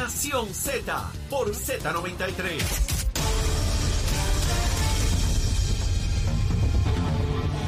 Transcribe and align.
Nación 0.00 0.52
Z 0.52 1.10
por 1.30 1.52
Z93. 1.54 2.95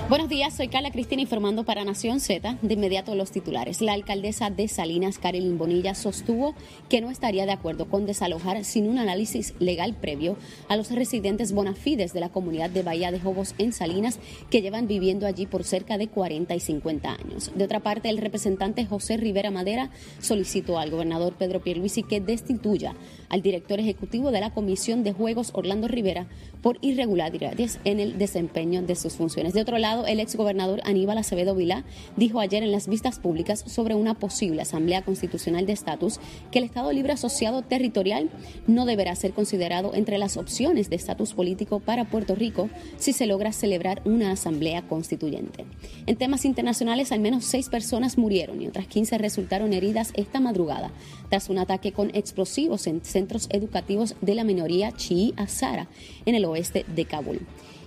Buenos 0.09 0.31
días, 0.31 0.57
soy 0.57 0.69
Carla 0.69 0.91
Cristina 0.91 1.21
informando 1.21 1.65
para 1.65 1.85
Nación 1.85 2.21
Z. 2.21 2.57
De 2.63 2.73
inmediato 2.73 3.15
los 3.15 3.31
titulares. 3.31 3.83
La 3.83 3.93
alcaldesa 3.93 4.49
de 4.49 4.67
Salinas, 4.67 5.19
Carolyn 5.19 5.59
Bonilla, 5.59 5.95
sostuvo 5.95 6.55
que 6.89 7.03
no 7.03 7.11
estaría 7.11 7.45
de 7.45 7.53
acuerdo 7.53 7.91
con 7.91 8.07
desalojar 8.07 8.65
sin 8.65 8.89
un 8.89 8.97
análisis 8.97 9.53
legal 9.59 9.95
previo 10.01 10.39
a 10.69 10.77
los 10.77 10.91
residentes 10.93 11.53
bonafides 11.53 12.15
de 12.15 12.21
la 12.21 12.31
comunidad 12.31 12.71
de 12.71 12.83
Bahía 12.83 13.13
de 13.13 13.21
Jobos 13.21 13.55
en 13.59 13.75
Salinas 13.75 14.19
que 14.49 14.63
llevan 14.63 14.89
viviendo 14.89 15.27
allí 15.27 15.45
por 15.45 15.63
cerca 15.63 15.99
de 15.99 16.09
40 16.09 16.55
y 16.55 16.61
50 16.61 17.13
años. 17.13 17.53
De 17.55 17.65
otra 17.65 17.81
parte, 17.81 18.09
el 18.09 18.17
representante 18.17 18.87
José 18.87 19.19
Rivera 19.19 19.51
Madera 19.51 19.91
solicitó 20.21 20.79
al 20.79 20.91
gobernador 20.91 21.35
Pedro 21.35 21.61
Pierluisi 21.61 22.03
que 22.03 22.23
destituya 22.23 22.95
al 23.29 23.43
director 23.43 23.79
ejecutivo 23.79 24.31
de 24.31 24.41
la 24.41 24.55
Comisión 24.55 25.05
de 25.05 25.13
Juegos, 25.13 25.51
Orlando 25.53 25.87
Rivera, 25.87 26.29
por 26.63 26.79
irregularidades 26.81 27.79
en 27.85 28.01
el 28.01 28.19
desempeño 28.19 28.83
de 28.83 28.97
sus 28.97 29.15
funciones. 29.15 29.55
De 29.55 29.61
otro 29.61 29.79
lado, 29.79 30.07
el 30.07 30.21
exgobernador 30.21 30.81
Aníbal 30.85 31.19
Acevedo 31.19 31.55
Vilá 31.55 31.85
dijo 32.17 32.41
ayer 32.41 32.63
en 32.63 32.73
las 32.73 32.89
vistas 32.89 33.19
públicas 33.19 33.65
sobre 33.67 33.95
una 33.95 34.15
posible 34.15 34.63
Asamblea 34.63 35.03
Constitucional 35.03 35.67
de 35.67 35.73
Estatus 35.73 36.21
que 36.51 36.59
el 36.59 36.65
Estado 36.65 36.93
Libre 36.93 37.13
Asociado 37.13 37.63
Territorial 37.63 38.31
no 38.67 38.87
deberá 38.87 39.15
ser 39.15 39.33
considerado 39.33 39.95
entre 39.95 40.19
las 40.19 40.37
opciones 40.37 40.91
de 40.91 40.97
estatus 40.97 41.35
político 41.35 41.81
para 41.81 42.05
Puerto 42.05 42.35
Rico 42.35 42.69
si 42.97 43.13
se 43.13 43.27
logra 43.27 43.53
celebrar 43.53 44.03
una 44.05 44.33
Asamblea 44.33 44.83
Constituyente. 44.83 45.65
En 46.07 46.17
temas 46.17 46.45
internacionales, 46.45 47.13
al 47.13 47.21
menos 47.21 47.45
seis 47.45 47.69
personas 47.69 48.19
murieron 48.19 48.61
y 48.63 48.67
otras 48.67 48.87
15 48.87 49.19
resultaron 49.19 49.73
heridas 49.73 50.13
esta 50.15 50.41
madrugada 50.41 50.91
tras 51.29 51.49
un 51.49 51.59
ataque 51.59 51.93
con 51.93 52.15
explosivos 52.15 52.87
en 52.87 53.05
centros 53.05 53.49
educativos 53.51 54.17
de 54.21 54.35
la 54.35 54.45
minoría 54.45 54.93
chií 54.93 55.35
Azara 55.37 55.89
en 56.27 56.35
el 56.35 56.45
oeste 56.51 56.85
de 56.95 57.05
Kabul. 57.05 57.41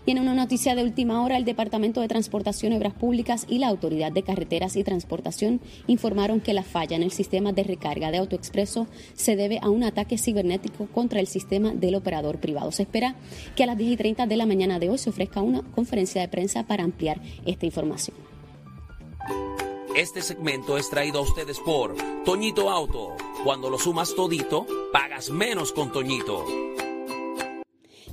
Y 0.06 0.12
en 0.12 0.20
una 0.20 0.34
noticia 0.34 0.74
de 0.74 0.84
última 0.84 1.24
hora, 1.24 1.38
el 1.38 1.46
Departamento 1.46 2.02
de 2.02 2.08
Transportación, 2.08 2.74
Obras 2.74 2.94
Públicas 2.94 3.46
y 3.48 3.60
la 3.60 3.68
Autoridad 3.68 4.12
de 4.12 4.24
Carreteras 4.24 4.76
y 4.76 4.84
Transportación 4.84 5.62
informaron 5.86 6.42
que 6.42 6.54
la 6.54 6.64
falla 6.64 6.96
en 6.96 7.04
el 7.04 7.12
sistema 7.12 7.54
de 7.54 7.64
recarga 7.64 8.10
de 8.10 8.18
AutoExpreso 8.18 8.88
se 9.14 9.36
debe 9.36 9.60
a 9.62 9.70
un 9.70 9.84
ataque 9.84 10.18
cibernético 10.18 10.88
contra 10.88 11.20
el 11.20 11.28
sistema 11.28 11.72
del 11.72 11.94
operador 11.94 12.40
privado. 12.40 12.72
Se 12.72 12.84
espera 12.84 13.16
que 13.56 13.64
a 13.64 13.68
las 13.68 13.78
10 13.78 13.92
y 13.92 13.98
30 13.98 14.26
de 14.26 14.38
la 14.38 14.48
mañana 14.48 14.80
de 14.80 14.90
hoy 14.90 14.98
se 14.98 15.12
ofrezca 15.12 15.42
una 15.42 15.62
conferencia 15.62 16.22
de 16.22 16.28
prensa 16.28 16.64
para 16.64 16.84
ampliar 16.84 17.22
esta 17.46 17.68
información. 17.68 18.18
Este 19.96 20.22
segmento 20.22 20.78
es 20.78 20.90
traído 20.90 21.20
a 21.20 21.22
ustedes 21.22 21.60
por 21.60 21.96
Toñito 22.24 22.72
Auto. 22.72 23.16
Cuando 23.44 23.70
lo 23.70 23.78
sumas 23.78 24.16
todito, 24.16 24.66
pagas 24.92 25.30
menos 25.30 25.74
con 25.74 25.92
Toñito. 25.92 26.44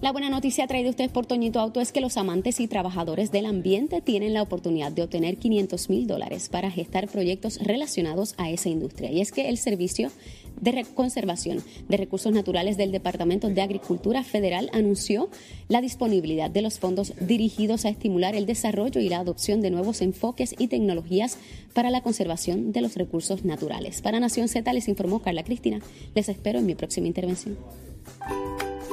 La 0.00 0.12
buena 0.12 0.30
noticia 0.30 0.68
traída 0.68 0.90
ustedes 0.90 1.10
por 1.10 1.26
Toñito 1.26 1.58
Auto 1.58 1.80
es 1.80 1.90
que 1.90 2.00
los 2.00 2.16
amantes 2.16 2.60
y 2.60 2.68
trabajadores 2.68 3.32
del 3.32 3.46
ambiente 3.46 4.00
tienen 4.00 4.32
la 4.32 4.42
oportunidad 4.42 4.92
de 4.92 5.02
obtener 5.02 5.38
500 5.38 5.90
mil 5.90 6.06
dólares 6.06 6.48
para 6.48 6.70
gestar 6.70 7.08
proyectos 7.08 7.58
relacionados 7.60 8.34
a 8.36 8.48
esa 8.48 8.68
industria. 8.68 9.10
Y 9.10 9.20
es 9.20 9.32
que 9.32 9.48
el 9.48 9.58
servicio 9.58 10.12
de 10.60 10.84
conservación 10.94 11.64
de 11.88 11.96
recursos 11.96 12.32
naturales 12.32 12.76
del 12.76 12.92
Departamento 12.92 13.48
de 13.48 13.60
Agricultura 13.60 14.22
Federal 14.22 14.70
anunció 14.72 15.30
la 15.66 15.80
disponibilidad 15.80 16.48
de 16.48 16.62
los 16.62 16.78
fondos 16.78 17.14
dirigidos 17.20 17.84
a 17.84 17.88
estimular 17.88 18.36
el 18.36 18.46
desarrollo 18.46 19.00
y 19.00 19.08
la 19.08 19.18
adopción 19.18 19.60
de 19.62 19.70
nuevos 19.72 20.00
enfoques 20.00 20.54
y 20.56 20.68
tecnologías 20.68 21.38
para 21.74 21.90
la 21.90 22.02
conservación 22.02 22.70
de 22.70 22.82
los 22.82 22.94
recursos 22.94 23.44
naturales. 23.44 24.00
Para 24.00 24.20
Nación 24.20 24.46
Z 24.46 24.72
les 24.72 24.86
informó 24.86 25.22
Carla 25.22 25.42
Cristina. 25.42 25.80
Les 26.14 26.28
espero 26.28 26.60
en 26.60 26.66
mi 26.66 26.76
próxima 26.76 27.08
intervención. 27.08 27.58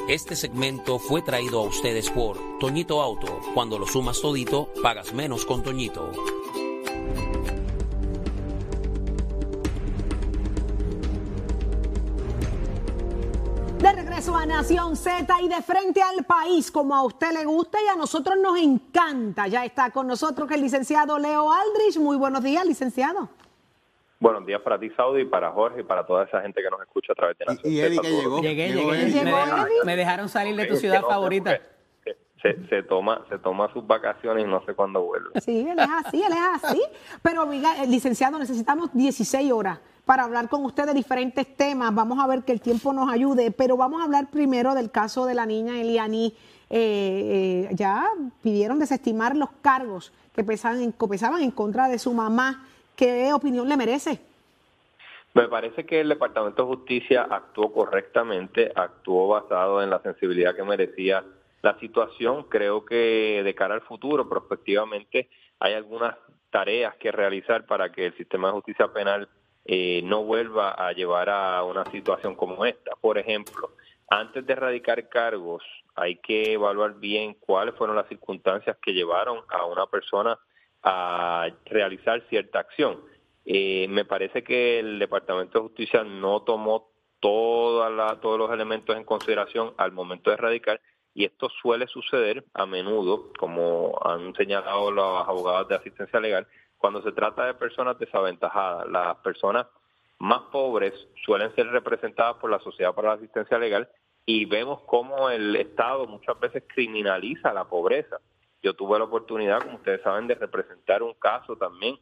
Este 0.07 0.35
segmento 0.35 0.99
fue 0.99 1.23
traído 1.23 1.59
a 1.59 1.63
ustedes 1.63 2.11
por 2.11 2.37
Toñito 2.59 3.01
Auto. 3.01 3.41
Cuando 3.55 3.79
lo 3.79 3.87
sumas 3.87 4.21
todito, 4.21 4.69
pagas 4.83 5.11
menos 5.15 5.47
con 5.47 5.63
Toñito. 5.63 6.11
De 13.79 13.91
regreso 13.93 14.35
a 14.35 14.45
Nación 14.45 14.95
Z 14.95 15.41
y 15.41 15.47
de 15.47 15.63
frente 15.63 16.03
al 16.03 16.23
país, 16.23 16.69
como 16.69 16.93
a 16.93 17.01
usted 17.01 17.31
le 17.31 17.45
gusta 17.45 17.79
y 17.83 17.87
a 17.87 17.95
nosotros 17.95 18.35
nos 18.39 18.59
encanta. 18.59 19.47
Ya 19.47 19.65
está 19.65 19.89
con 19.89 20.05
nosotros 20.05 20.51
el 20.51 20.61
licenciado 20.61 21.17
Leo 21.17 21.51
Aldrich. 21.51 21.97
Muy 21.97 22.17
buenos 22.17 22.43
días, 22.43 22.63
licenciado. 22.63 23.29
Buenos 24.19 24.45
días 24.45 24.61
para 24.61 24.79
ti, 24.79 24.89
Saudi, 24.95 25.21
y 25.21 25.25
para 25.25 25.51
Jorge, 25.51 25.81
y 25.81 25.83
para 25.83 26.05
toda 26.05 26.23
esa 26.23 26.41
gente 26.41 26.61
que 26.61 26.69
nos 26.69 26.81
escucha 26.81 27.11
a 27.11 27.15
través 27.15 27.37
de 27.37 27.45
Nación 27.45 27.71
Y 27.73 27.79
Eddie 27.79 27.99
que 27.99 28.09
llegó. 28.11 28.41
Llegué, 28.41 28.67
Llegó 28.73 28.91
llegué. 28.93 29.03
Eddie. 29.07 29.23
Me, 29.23 29.31
dejaron, 29.31 29.67
me 29.85 29.95
dejaron 29.97 30.29
salir 30.29 30.55
de 30.55 30.65
tu 30.65 30.75
ciudad 30.77 31.01
favorita. 31.01 31.59
Se, 32.41 32.67
se- 32.69 32.83
toma, 32.83 33.25
se 33.27 33.39
toma 33.39 33.71
sus 33.73 33.85
vacaciones 33.87 34.45
y 34.45 34.47
no 34.47 34.63
sé 34.65 34.75
cuándo 34.75 35.01
vuelve. 35.03 35.41
Sí, 35.41 35.67
él 35.67 35.79
es 35.79 35.87
así, 36.05 36.21
él 36.23 36.31
es 36.31 36.63
así. 36.63 36.81
Pero, 37.23 37.51
eh, 37.51 37.87
licenciado, 37.87 38.37
necesitamos 38.37 38.89
16 38.93 39.51
horas 39.51 39.79
para 40.05 40.23
hablar 40.25 40.47
con 40.47 40.63
usted 40.63 40.85
de 40.85 40.93
diferentes 40.93 41.55
temas. 41.57 41.93
Vamos 41.95 42.19
a 42.23 42.27
ver 42.27 42.43
que 42.43 42.51
el 42.51 42.61
tiempo 42.61 42.93
nos 42.93 43.11
ayude, 43.11 43.49
pero 43.49 43.75
vamos 43.77 43.99
a 43.99 44.03
hablar 44.05 44.29
primero 44.29 44.75
del 44.75 44.91
caso 44.91 45.25
de 45.25 45.33
la 45.33 45.45
niña 45.47 45.81
Eliani. 45.81 46.35
Eh, 46.69 47.67
eh, 47.69 47.69
ya 47.73 48.05
pidieron 48.43 48.77
desestimar 48.79 49.35
los 49.35 49.49
cargos 49.61 50.13
que 50.33 50.43
pesaban 50.43 50.81
en, 50.81 50.93
que 50.93 51.07
pesaban 51.07 51.41
en 51.41 51.51
contra 51.51 51.87
de 51.89 51.97
su 51.99 52.13
mamá. 52.13 52.63
¿Qué 52.95 53.33
opinión 53.33 53.67
le 53.67 53.77
merece? 53.77 54.19
Me 55.33 55.49
parece 55.49 55.85
que 55.85 55.99
el 55.99 56.09
Departamento 56.09 56.63
de 56.63 56.75
Justicia 56.75 57.27
actuó 57.29 57.73
correctamente, 57.73 58.71
actuó 58.73 59.27
basado 59.27 59.83
en 59.83 59.89
la 59.89 59.99
sensibilidad 60.01 60.55
que 60.55 60.63
merecía 60.63 61.25
la 61.61 61.77
situación. 61.79 62.43
Creo 62.43 62.85
que 62.85 63.41
de 63.43 63.55
cara 63.55 63.73
al 63.73 63.81
futuro, 63.81 64.29
prospectivamente, 64.29 65.29
hay 65.59 65.73
algunas 65.73 66.15
tareas 66.51 66.95
que 66.95 67.11
realizar 67.11 67.65
para 67.65 67.91
que 67.91 68.05
el 68.05 68.17
sistema 68.17 68.47
de 68.47 68.53
justicia 68.53 68.93
penal 68.93 69.27
eh, 69.65 70.01
no 70.05 70.23
vuelva 70.23 70.71
a 70.71 70.93
llevar 70.93 71.29
a 71.29 71.61
una 71.63 71.83
situación 71.91 72.35
como 72.35 72.65
esta. 72.65 72.91
Por 73.01 73.17
ejemplo, 73.17 73.71
antes 74.09 74.45
de 74.45 74.53
erradicar 74.53 75.09
cargos, 75.09 75.63
hay 75.95 76.15
que 76.17 76.53
evaluar 76.53 76.93
bien 76.93 77.33
cuáles 77.33 77.75
fueron 77.75 77.97
las 77.97 78.07
circunstancias 78.07 78.77
que 78.81 78.93
llevaron 78.93 79.39
a 79.49 79.65
una 79.65 79.85
persona 79.87 80.39
a 80.85 81.49
realizar 81.65 82.21
cierta 82.29 82.59
acción. 82.59 83.01
Eh, 83.43 83.87
me 83.89 84.05
parece 84.05 84.43
que 84.43 84.79
el 84.79 84.99
Departamento 84.99 85.59
de 85.59 85.63
Justicia 85.67 86.03
no 86.03 86.43
tomó 86.43 86.89
toda 87.19 87.89
la- 87.89 88.19
todos 88.21 88.37
los 88.37 88.51
elementos 88.51 88.95
en 88.95 89.03
consideración 89.03 89.73
al 89.77 89.91
momento 89.91 90.29
de 90.29 90.35
erradicar 90.35 90.79
y 91.13 91.25
esto 91.25 91.49
suele 91.61 91.87
suceder 91.87 92.45
a 92.53 92.65
menudo, 92.65 93.31
como 93.39 93.97
han 94.03 94.33
señalado 94.35 94.91
los 94.91 95.27
abogados 95.27 95.67
de 95.69 95.75
asistencia 95.75 96.19
legal, 96.19 96.47
cuando 96.77 97.01
se 97.01 97.11
trata 97.13 97.45
de 97.45 97.53
personas 97.55 97.97
desaventajadas. 97.97 98.87
Las 98.89 99.15
personas 99.17 99.65
más 100.19 100.41
pobres 100.51 100.93
suelen 101.25 101.53
ser 101.55 101.67
representadas 101.67 102.35
por 102.35 102.51
la 102.51 102.59
Sociedad 102.59 102.93
para 102.93 103.09
la 103.09 103.13
Asistencia 103.15 103.57
Legal 103.57 103.89
y 104.25 104.45
vemos 104.45 104.81
cómo 104.83 105.29
el 105.29 105.55
Estado 105.55 106.05
muchas 106.05 106.39
veces 106.39 106.63
criminaliza 106.67 107.53
la 107.53 107.65
pobreza. 107.65 108.19
Yo 108.65 108.73
tuve 108.73 108.97
la 108.97 109.05
oportunidad, 109.05 109.59
como 109.61 109.75
ustedes 109.75 110.01
saben, 110.01 110.25
de 110.25 110.33
representar 110.33 111.03
un 111.03 111.13
caso 111.13 111.55
también 111.55 111.99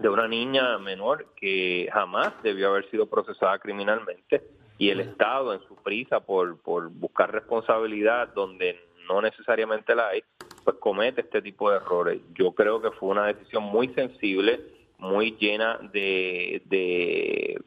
de 0.00 0.08
una 0.08 0.26
niña 0.26 0.76
menor 0.78 1.26
que 1.36 1.88
jamás 1.92 2.32
debió 2.42 2.70
haber 2.70 2.90
sido 2.90 3.06
procesada 3.06 3.60
criminalmente 3.60 4.42
y 4.78 4.90
el 4.90 4.98
Estado 4.98 5.54
en 5.54 5.60
su 5.68 5.76
prisa 5.76 6.18
por, 6.18 6.60
por 6.60 6.88
buscar 6.90 7.30
responsabilidad 7.30 8.34
donde 8.34 8.80
no 9.08 9.22
necesariamente 9.22 9.94
la 9.94 10.08
hay, 10.08 10.24
pues 10.64 10.76
comete 10.80 11.20
este 11.20 11.40
tipo 11.40 11.70
de 11.70 11.76
errores. 11.76 12.20
Yo 12.34 12.50
creo 12.50 12.82
que 12.82 12.90
fue 12.90 13.10
una 13.10 13.28
decisión 13.28 13.62
muy 13.62 13.86
sensible, 13.94 14.60
muy 14.98 15.36
llena 15.38 15.78
de, 15.92 16.62
de, 16.64 17.62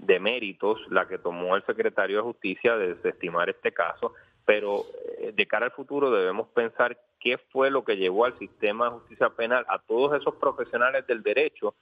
de 0.00 0.18
méritos 0.18 0.80
la 0.90 1.06
que 1.06 1.18
tomó 1.18 1.54
el 1.54 1.64
secretario 1.64 2.16
de 2.16 2.22
Justicia 2.24 2.76
de 2.76 2.96
desestimar 2.96 3.48
este 3.50 3.70
caso, 3.70 4.14
pero 4.44 4.84
eh, 5.18 5.32
de 5.34 5.46
cara 5.46 5.66
al 5.66 5.72
futuro 5.72 6.10
debemos 6.10 6.48
pensar 6.48 6.98
qué 7.20 7.38
fue 7.38 7.70
lo 7.70 7.84
que 7.84 7.96
llevó 7.96 8.24
al 8.24 8.38
sistema 8.38 8.86
de 8.86 8.90
justicia 8.92 9.30
penal, 9.30 9.64
a 9.68 9.78
todos 9.78 10.20
esos 10.20 10.34
profesionales 10.36 11.06
del 11.06 11.22
derecho, 11.22 11.74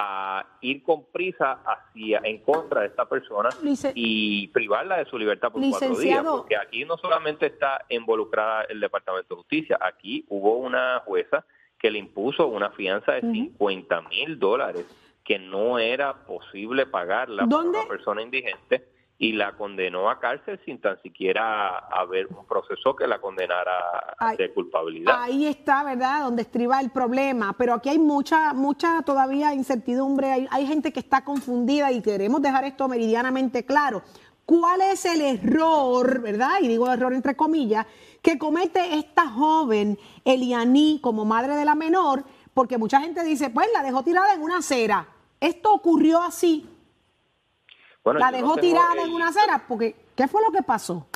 a 0.00 0.46
ir 0.60 0.82
con 0.84 1.06
prisa 1.10 1.60
hacia 1.64 2.20
en 2.22 2.38
contra 2.38 2.82
de 2.82 2.86
esta 2.86 3.08
persona 3.08 3.48
y 3.94 4.46
privarla 4.48 4.98
de 4.98 5.06
su 5.06 5.18
libertad 5.18 5.50
por 5.50 5.60
cuatro 5.60 5.88
días, 5.88 5.98
Licenciado. 5.98 6.36
porque 6.38 6.56
aquí 6.56 6.84
no 6.84 6.96
solamente 6.98 7.46
está 7.46 7.84
involucrada 7.88 8.62
el 8.68 8.78
Departamento 8.78 9.34
de 9.34 9.40
Justicia, 9.40 9.78
aquí 9.80 10.24
hubo 10.28 10.56
una 10.58 11.00
jueza 11.04 11.44
que 11.78 11.90
le 11.90 11.98
impuso 11.98 12.46
una 12.46 12.70
fianza 12.70 13.12
de 13.12 13.22
50 13.22 14.02
mil 14.02 14.38
dólares 14.38 14.86
que 15.24 15.38
no 15.38 15.78
era 15.78 16.24
posible 16.24 16.86
pagarla 16.86 17.44
para 17.46 17.62
¿Dónde? 17.62 17.78
una 17.80 17.88
persona 17.88 18.22
indigente 18.22 18.88
y 19.20 19.32
la 19.32 19.56
condenó 19.56 20.08
a 20.08 20.20
cárcel 20.20 20.60
sin 20.64 20.80
tan 20.80 21.00
siquiera 21.02 21.78
haber 21.90 22.28
un 22.28 22.46
proceso 22.46 22.94
que 22.94 23.06
la 23.08 23.20
condenara 23.20 24.16
de 24.36 24.52
culpabilidad. 24.54 25.22
Ahí 25.22 25.46
está, 25.46 25.82
¿verdad? 25.82 26.22
Donde 26.22 26.42
estriba 26.42 26.80
el 26.80 26.90
problema. 26.90 27.52
Pero 27.58 27.74
aquí 27.74 27.88
hay 27.88 27.98
mucha, 27.98 28.54
mucha 28.54 29.02
todavía 29.02 29.52
incertidumbre. 29.54 30.30
Hay, 30.30 30.48
hay 30.52 30.66
gente 30.66 30.92
que 30.92 31.00
está 31.00 31.24
confundida 31.24 31.90
y 31.90 32.00
queremos 32.00 32.40
dejar 32.40 32.62
esto 32.64 32.86
meridianamente 32.86 33.64
claro. 33.64 34.02
¿Cuál 34.46 34.80
es 34.82 35.04
el 35.04 35.20
error, 35.20 36.22
verdad? 36.22 36.60
Y 36.62 36.68
digo 36.68 36.90
error 36.90 37.12
entre 37.12 37.36
comillas, 37.36 37.86
que 38.22 38.38
comete 38.38 38.94
esta 38.94 39.28
joven 39.28 39.98
Elianí 40.24 41.00
como 41.02 41.24
madre 41.24 41.56
de 41.56 41.64
la 41.64 41.74
menor, 41.74 42.24
porque 42.54 42.78
mucha 42.78 43.00
gente 43.00 43.24
dice, 43.24 43.50
pues 43.50 43.68
la 43.74 43.82
dejó 43.82 44.02
tirada 44.04 44.32
en 44.32 44.42
una 44.42 44.58
acera. 44.58 45.08
Esto 45.40 45.74
ocurrió 45.74 46.22
así. 46.22 46.66
La 48.04 48.32
dejó 48.32 48.56
tirada 48.56 49.02
en 49.02 49.12
una 49.12 49.28
acera, 49.28 49.64
porque 49.66 49.94
¿qué 50.16 50.28
fue 50.28 50.42
lo 50.42 50.52
que 50.52 50.62
pasó? 50.62 51.06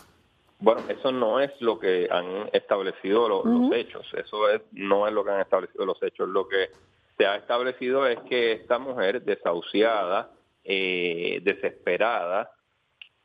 Bueno, 0.59 0.83
eso 0.89 1.11
no 1.11 1.41
es 1.41 1.51
lo 1.61 1.79
que 1.79 2.09
han 2.11 2.49
establecido 2.53 3.29
los 3.29 3.73
hechos, 3.73 4.07
eso 4.15 4.49
es, 4.49 4.63
no 4.73 5.09
es 5.09 5.13
lo 5.13 5.25
que 5.25 5.33
han 5.33 5.41
establecido 5.41 5.85
los 5.85 6.01
hechos. 6.03 6.29
Lo 6.29 6.47
que 6.47 6.71
se 7.19 7.27
ha 7.27 7.37
establecido 7.37 8.07
es 8.07 8.21
que 8.21 8.53
esta 8.53 8.79
mujer 8.79 9.23
desahuciada, 9.23 10.31
eh, 10.63 11.41
desesperada, 11.43 12.53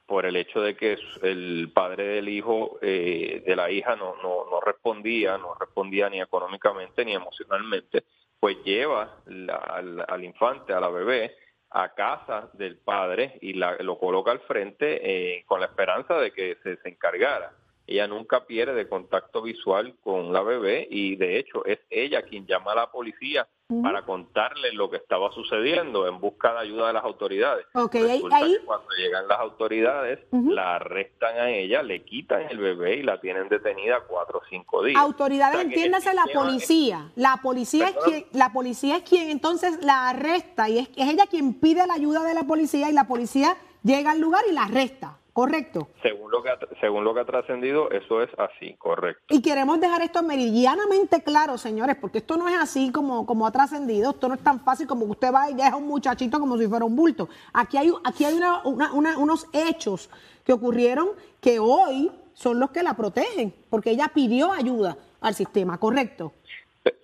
por 0.08 0.26
el 0.26 0.38
hecho 0.38 0.62
de 0.62 0.76
que 0.76 0.98
el 1.22 1.70
padre 1.74 2.08
del 2.08 2.30
hijo 2.30 2.80
eh, 2.82 3.44
de 3.46 3.56
la 3.56 3.70
hija 3.70 3.96
no, 3.96 4.16
no, 4.24 4.50
no, 4.50 4.62
respondía, 4.62 5.38
no 5.38 5.54
respondía 5.54 6.10
ni 6.10 6.22
económicamente 6.22 7.04
ni 7.04 7.14
emocionalmente, 7.14 8.06
pues 8.40 8.58
lleva 8.64 9.18
al, 9.28 10.06
al, 10.08 10.24
infante, 10.24 10.72
a 10.74 10.80
la 10.80 10.90
bebé, 10.90 11.36
a 11.70 11.94
casa 11.94 12.50
del 12.54 12.78
padre 12.78 13.38
y 13.42 13.54
la, 13.54 13.76
lo 13.80 13.98
coloca 13.98 14.32
al 14.32 14.40
frente 14.42 15.00
eh, 15.04 15.44
con 15.46 15.60
la 15.60 15.68
esperanza 15.68 16.16
de 16.16 16.32
que 16.32 16.58
se, 16.64 16.78
se 16.78 16.90
encargara 16.90 17.52
ella 17.88 18.06
nunca 18.06 18.46
pierde 18.46 18.88
contacto 18.90 19.42
visual 19.42 19.96
con 20.02 20.34
la 20.34 20.42
bebé 20.42 20.88
y 20.90 21.16
de 21.16 21.40
hecho 21.40 21.66
es 21.66 21.80
ella 21.90 22.22
quien 22.24 22.46
llama 22.46 22.74
a 22.74 22.76
la 22.76 22.92
policía 22.92 23.48
para 23.84 24.04
contarle 24.04 24.72
lo 24.72 24.90
que 24.90 24.96
estaba 24.96 25.30
sucediendo 25.34 26.08
en 26.08 26.20
busca 26.22 26.54
de 26.54 26.60
ayuda 26.60 26.88
de 26.88 26.94
las 26.94 27.04
autoridades. 27.04 27.66
ahí, 27.74 28.58
cuando 28.66 28.88
llegan 28.98 29.28
las 29.28 29.40
autoridades, 29.40 30.20
la 30.32 30.76
arrestan 30.76 31.38
a 31.38 31.50
ella, 31.50 31.84
le 31.84 32.04
quitan 32.04 32.44
el 32.50 32.60
bebé 32.60 32.98
y 32.98 33.04
la 33.04 33.20
tienen 33.20 33.50
detenida 33.50 34.00
cuatro 34.08 34.40
o 34.40 34.42
cinco 34.50 34.84
días. 34.84 35.02
Autoridades, 35.02 35.60
entiéndase 35.60 36.14
la 36.14 36.26
policía. 36.34 37.12
La 37.16 37.40
policía 37.44 37.90
es 37.90 37.98
quien, 38.06 38.26
la 38.32 38.54
policía 38.54 38.98
es 38.98 39.04
quien 39.04 39.30
entonces 39.30 39.84
la 39.84 40.10
arresta 40.10 40.70
y 40.70 40.80
es, 40.80 40.90
es 40.96 41.10
ella 41.10 41.26
quien 41.28 41.54
pide 41.54 41.86
la 41.88 41.96
ayuda 41.96 42.24
de 42.24 42.34
la 42.34 42.44
policía 42.44 42.90
y 42.90 42.94
la 42.94 43.06
policía 43.06 43.58
llega 43.84 44.12
al 44.12 44.22
lugar 44.22 44.44
y 44.50 44.54
la 44.54 44.64
arresta. 44.64 45.18
¿Correcto? 45.38 45.90
Según 46.02 46.32
lo 46.32 46.42
que 46.42 46.50
ha, 46.50 46.58
según 46.82 47.04
lo 47.04 47.14
que 47.14 47.20
ha 47.20 47.26
trascendido, 47.26 47.92
eso 47.92 48.24
es 48.24 48.30
así, 48.40 48.74
correcto. 48.80 49.24
Y 49.30 49.40
queremos 49.40 49.80
dejar 49.80 50.02
esto 50.02 50.24
meridianamente 50.24 51.22
claro, 51.22 51.60
señores, 51.60 51.96
porque 51.96 52.18
esto 52.18 52.38
no 52.38 52.50
es 52.50 52.58
así 52.58 52.92
como, 52.92 53.24
como 53.28 53.46
ha 53.46 53.52
trascendido, 53.52 54.10
esto 54.10 54.30
no 54.30 54.34
es 54.34 54.44
tan 54.44 54.62
fácil 54.62 54.88
como 54.88 55.06
que 55.06 55.12
usted 55.12 55.32
va 55.32 55.48
y 55.48 55.54
deja 55.54 55.76
un 55.76 55.88
muchachito 55.88 56.40
como 56.40 56.58
si 56.58 56.66
fuera 56.66 56.86
un 56.86 56.96
bulto. 56.96 57.30
Aquí 57.54 57.78
hay, 57.78 57.94
aquí 58.04 58.26
hay 58.26 58.40
unos 58.64 59.48
hechos 59.54 60.10
que 60.44 60.54
ocurrieron 60.54 61.10
que 61.40 61.60
hoy 61.60 62.12
son 62.34 62.60
los 62.60 62.72
que 62.72 62.82
la 62.82 62.96
protegen, 62.96 63.54
porque 63.70 63.92
ella 63.92 64.10
pidió 64.12 64.52
ayuda 64.52 64.98
al 65.22 65.36
sistema, 65.36 65.78
¿correcto? 65.78 66.34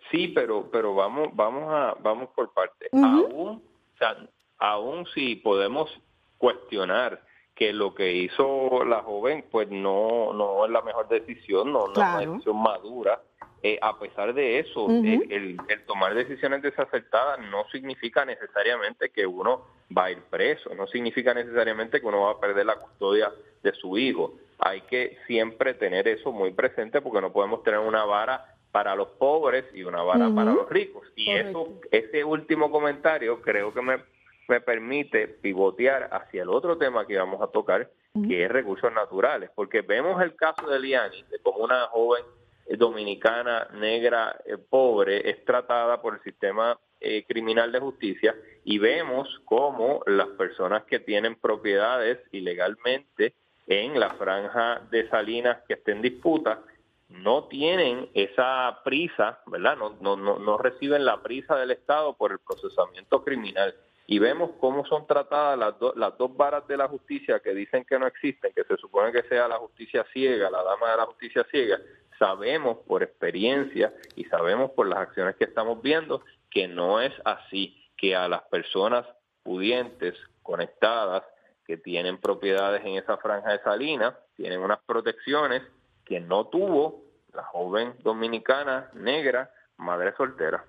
Sí, 0.09 0.30
pero, 0.30 0.71
pero 0.71 0.95
vamos, 0.95 1.30
vamos 1.33 1.71
a, 1.71 1.95
vamos 2.01 2.30
por 2.33 2.51
parte. 2.51 2.89
Aún, 2.94 3.62
o 3.62 3.97
sea, 4.00 4.18
aún 4.57 5.06
si 5.13 5.35
podemos 5.35 5.91
cuestionar 6.39 7.21
que 7.56 7.72
lo 7.72 7.94
que 7.94 8.12
hizo 8.14 8.84
la 8.84 9.02
joven 9.04 9.46
pues 9.52 9.70
no 9.70 10.34
no 10.34 10.66
es 10.66 10.72
la 10.72 10.82
mejor 10.82 11.08
decisión, 11.08 11.72
no, 11.72 11.92
es 11.92 11.98
una 11.98 12.20
decisión 12.20 12.62
madura. 12.62 13.22
Eh, 13.66 13.80
a 13.82 13.98
pesar 13.98 14.34
de 14.34 14.60
eso, 14.60 14.90
el, 14.90 15.58
el, 15.70 15.86
tomar 15.86 16.14
decisiones 16.14 16.62
desacertadas 16.62 17.40
no 17.50 17.64
significa 17.72 18.26
necesariamente 18.26 19.10
que 19.10 19.26
uno 19.26 19.66
va 19.96 20.06
a 20.06 20.12
ir 20.12 20.22
preso, 20.24 20.76
no 20.76 20.86
significa 20.88 21.34
necesariamente 21.34 22.02
que 22.02 22.06
uno 22.06 22.24
va 22.24 22.32
a 22.32 22.40
perder 22.42 22.66
la 22.66 22.76
custodia 22.76 23.32
de 23.62 23.72
su 23.74 23.98
hijo. 23.98 24.34
Hay 24.60 24.82
que 24.82 25.18
siempre 25.28 25.76
tener 25.76 26.10
eso 26.10 26.34
muy 26.34 26.52
presente 26.52 27.00
porque 27.00 27.22
no 27.22 27.32
podemos 27.32 27.64
tener 27.64 27.80
una 27.80 28.04
vara 28.04 28.54
para 28.74 28.96
los 28.96 29.10
pobres 29.10 29.66
y 29.74 29.84
una 29.84 30.02
vara 30.02 30.30
para 30.34 30.52
los 30.52 30.68
ricos. 30.70 31.08
Y 31.16 31.32
eso, 31.32 31.80
ese 31.92 32.24
último 32.24 32.70
comentario 32.70 33.42
creo 33.42 33.74
que 33.74 33.82
me 33.82 34.00
me 34.48 34.62
permite 34.62 35.28
pivotear 35.28 36.10
hacia 36.12 36.44
el 36.44 36.50
otro 36.50 36.78
tema 36.78 37.06
que 37.06 37.18
vamos 37.18 37.42
a 37.42 37.48
tocar, 37.48 37.90
que 38.28 38.45
es 38.45 38.51
recursos 38.51 38.92
naturales, 38.94 39.50
porque 39.56 39.81
vemos 39.81 40.22
el 40.22 40.36
caso 40.36 40.68
de 40.68 40.80
Liani, 40.80 41.24
de 41.31 41.40
como 41.40 41.63
una 41.63 41.88
joven 41.88 42.24
eh, 42.66 42.78
dominicana 42.78 43.68
negra 43.74 44.38
eh, 44.45 44.57
pobre 44.57 45.30
es 45.30 45.44
tratada 45.45 46.01
por 46.01 46.16
el 46.16 46.22
sistema 46.22 46.78
eh, 47.00 47.25
criminal 47.28 47.72
de 47.72 47.80
justicia 47.80 48.36
y 48.63 48.78
vemos 48.78 49.28
cómo 49.45 50.01
las 50.06 50.28
personas 50.30 50.84
que 50.84 51.00
tienen 51.00 51.36
propiedades 51.36 52.19
ilegalmente 52.31 53.34
en 53.68 54.00
la 54.00 54.12
franja 54.12 54.81
de 54.92 55.10
Salinas 55.10 55.63
que 55.68 55.74
esté 55.74 55.92
en 55.92 56.01
disputa 56.01 56.62
no 57.10 57.45
tienen 57.45 58.10
esa 58.13 58.80
prisa, 58.84 59.40
¿verdad? 59.45 59.78
No, 59.78 59.98
no, 60.01 60.16
no, 60.16 60.40
no 60.40 60.57
reciben 60.57 61.06
la 61.06 61.22
prisa 61.22 61.57
del 61.57 61.72
Estado 61.72 62.13
por 62.13 62.31
el 62.31 62.40
procesamiento 62.40 63.24
criminal 63.24 63.75
y 64.06 64.20
vemos 64.20 64.52
cómo 64.60 64.86
son 64.86 65.08
tratadas 65.08 65.58
las, 65.58 65.76
las 65.96 66.18
dos 66.18 66.36
varas 66.36 66.68
de 66.68 66.78
la 66.78 66.88
justicia 66.88 67.40
que 67.40 67.54
dicen 67.54 67.86
que 67.86 67.98
no 67.98 68.08
existen, 68.08 68.52
que 68.54 68.64
se 68.64 68.78
supone 68.78 69.12
que 69.12 69.24
sea 69.24 69.48
la 69.48 69.58
justicia 69.58 70.06
ciega, 70.12 70.50
la 70.50 70.64
dama 70.64 70.92
de 70.92 70.98
la 70.98 71.06
justicia 71.06 71.46
ciega, 71.50 71.80
sabemos 72.20 72.80
por 72.88 73.04
experiencia 73.04 73.94
y 74.16 74.26
sabemos 74.26 74.72
por 74.72 74.88
las 74.88 75.00
acciones 75.00 75.36
que 75.36 75.46
estamos 75.46 75.82
viendo 75.82 76.22
que 76.50 76.68
no 76.68 77.02
es 77.02 77.14
así, 77.26 77.78
que 77.98 78.16
a 78.16 78.28
las 78.28 78.44
personas 78.44 79.06
pudientes, 79.44 80.16
conectadas, 80.42 81.24
que 81.66 81.78
tienen 81.78 82.20
propiedades 82.20 82.84
en 82.86 82.96
esa 82.96 83.18
franja 83.18 83.52
de 83.52 83.60
Salinas, 83.64 84.14
tienen 84.36 84.60
unas 84.60 84.80
protecciones 84.86 85.64
que 86.06 86.20
no 86.20 86.48
tuvo 86.48 87.04
la 87.34 87.44
joven 87.44 87.96
dominicana 88.04 88.90
negra, 88.94 89.52
madre 89.78 90.14
soltera. 90.16 90.64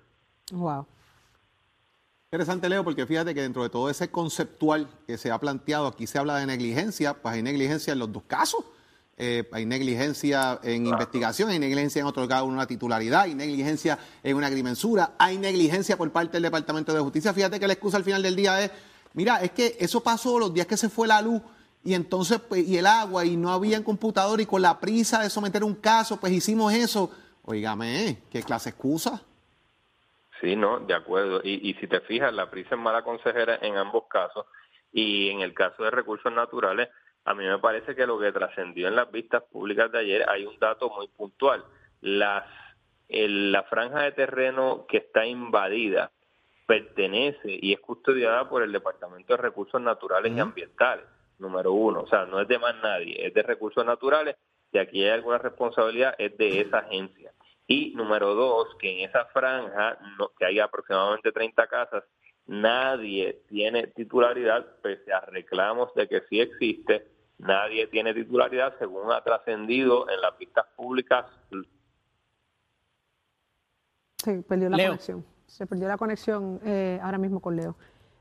Wow. 0.51 0.87
Interesante, 2.35 2.67
Leo, 2.67 2.83
porque 2.83 3.05
fíjate 3.05 3.33
que 3.33 3.41
dentro 3.41 3.63
de 3.63 3.69
todo 3.69 3.89
ese 3.89 4.11
conceptual 4.11 4.89
que 5.07 5.17
se 5.17 5.31
ha 5.31 5.39
planteado, 5.39 5.87
aquí 5.87 6.05
se 6.05 6.17
habla 6.17 6.35
de 6.35 6.45
negligencia, 6.45 7.13
pues 7.13 7.35
hay 7.35 7.41
negligencia 7.41 7.93
en 7.93 7.99
los 7.99 8.11
dos 8.11 8.23
casos. 8.27 8.59
Eh, 9.15 9.47
hay 9.53 9.65
negligencia 9.65 10.59
en 10.61 10.85
investigación, 10.85 11.49
hay 11.49 11.59
negligencia 11.59 12.01
en 12.01 12.07
otorgar 12.07 12.43
una 12.43 12.67
titularidad, 12.67 13.21
hay 13.21 13.35
negligencia 13.35 13.97
en 14.21 14.35
una 14.35 14.47
agrimensura, 14.47 15.13
hay 15.17 15.37
negligencia 15.37 15.95
por 15.95 16.11
parte 16.11 16.33
del 16.33 16.43
Departamento 16.43 16.93
de 16.93 16.99
Justicia. 16.99 17.33
Fíjate 17.33 17.57
que 17.57 17.67
la 17.67 17.73
excusa 17.73 17.95
al 17.95 18.03
final 18.03 18.21
del 18.21 18.35
día 18.35 18.61
es, 18.61 18.71
mira, 19.13 19.37
es 19.37 19.51
que 19.51 19.77
eso 19.79 20.03
pasó 20.03 20.37
los 20.37 20.53
días 20.53 20.67
que 20.67 20.75
se 20.75 20.89
fue 20.89 21.07
la 21.07 21.21
luz 21.21 21.41
y 21.85 21.93
entonces, 21.93 22.41
pues, 22.49 22.67
y 22.67 22.77
el 22.77 22.85
agua, 22.85 23.23
y 23.23 23.37
no 23.37 23.53
había 23.53 23.81
computador, 23.81 24.41
y 24.41 24.45
con 24.45 24.61
la 24.61 24.77
prisa 24.77 25.21
de 25.21 25.29
someter 25.29 25.63
un 25.63 25.75
caso, 25.75 26.17
pues 26.17 26.33
hicimos 26.33 26.73
eso. 26.73 27.09
Óigame, 27.45 28.23
¿qué 28.29 28.43
clase 28.43 28.71
excusa? 28.71 29.21
Sí, 30.45 30.55
no, 30.55 30.79
de 30.79 30.93
acuerdo. 30.93 31.41
Y, 31.43 31.71
y 31.71 31.73
si 31.79 31.87
te 31.87 32.01
fijas, 32.01 32.31
la 32.31 32.51
prisa 32.51 32.75
es 32.75 32.79
mala 32.79 33.01
consejera 33.01 33.57
en 33.63 33.77
ambos 33.77 34.03
casos. 34.07 34.45
Y 34.91 35.31
en 35.31 35.41
el 35.41 35.55
caso 35.55 35.83
de 35.83 35.89
recursos 35.89 36.31
naturales, 36.31 36.87
a 37.23 37.33
mí 37.33 37.43
me 37.43 37.57
parece 37.57 37.95
que 37.95 38.05
lo 38.05 38.19
que 38.19 38.31
trascendió 38.31 38.87
en 38.87 38.95
las 38.95 39.11
vistas 39.11 39.41
públicas 39.51 39.91
de 39.91 39.97
ayer 39.97 40.29
hay 40.29 40.45
un 40.45 40.59
dato 40.59 40.91
muy 40.91 41.07
puntual. 41.07 41.65
Las, 42.01 42.45
la 43.09 43.63
franja 43.63 44.01
de 44.01 44.11
terreno 44.11 44.85
que 44.87 44.97
está 44.97 45.25
invadida 45.25 46.11
pertenece 46.67 47.57
y 47.59 47.73
es 47.73 47.79
custodiada 47.79 48.47
por 48.47 48.61
el 48.61 48.71
Departamento 48.71 49.33
de 49.33 49.41
Recursos 49.41 49.81
Naturales 49.81 50.31
y 50.31 50.39
Ambientales, 50.39 51.05
número 51.39 51.73
uno. 51.73 52.01
O 52.01 52.07
sea, 52.07 52.27
no 52.27 52.39
es 52.39 52.47
de 52.47 52.59
más 52.59 52.75
nadie, 52.83 53.25
es 53.25 53.33
de 53.33 53.41
recursos 53.41 53.83
naturales. 53.83 54.35
Si 54.71 54.77
aquí 54.77 55.03
hay 55.03 55.09
alguna 55.09 55.39
responsabilidad, 55.39 56.13
es 56.19 56.37
de 56.37 56.61
esa 56.61 56.77
agencia. 56.77 57.31
Y 57.67 57.93
número 57.95 58.35
dos, 58.35 58.75
que 58.79 58.91
en 58.91 59.09
esa 59.09 59.25
franja, 59.25 59.97
que 60.37 60.45
hay 60.45 60.59
aproximadamente 60.59 61.31
30 61.31 61.67
casas, 61.67 62.03
nadie 62.45 63.41
tiene 63.47 63.87
titularidad, 63.87 64.65
pese 64.81 65.11
a 65.11 65.21
reclamos 65.21 65.93
de 65.95 66.07
que 66.07 66.21
sí 66.29 66.39
existe, 66.39 67.07
nadie 67.39 67.87
tiene 67.87 68.13
titularidad 68.13 68.77
según 68.77 69.11
ha 69.11 69.23
trascendido 69.23 70.07
en 70.09 70.21
las 70.21 70.37
vistas 70.37 70.65
públicas. 70.75 71.25
Se 74.17 74.41
perdió 74.43 74.69
la 74.69 74.77
conexión. 74.77 75.25
Se 75.47 75.65
perdió 75.67 75.87
la 75.87 75.97
conexión 75.97 76.59
eh, 76.65 76.99
ahora 77.01 77.17
mismo 77.17 77.39
con 77.39 77.55
Leo. 77.55 77.75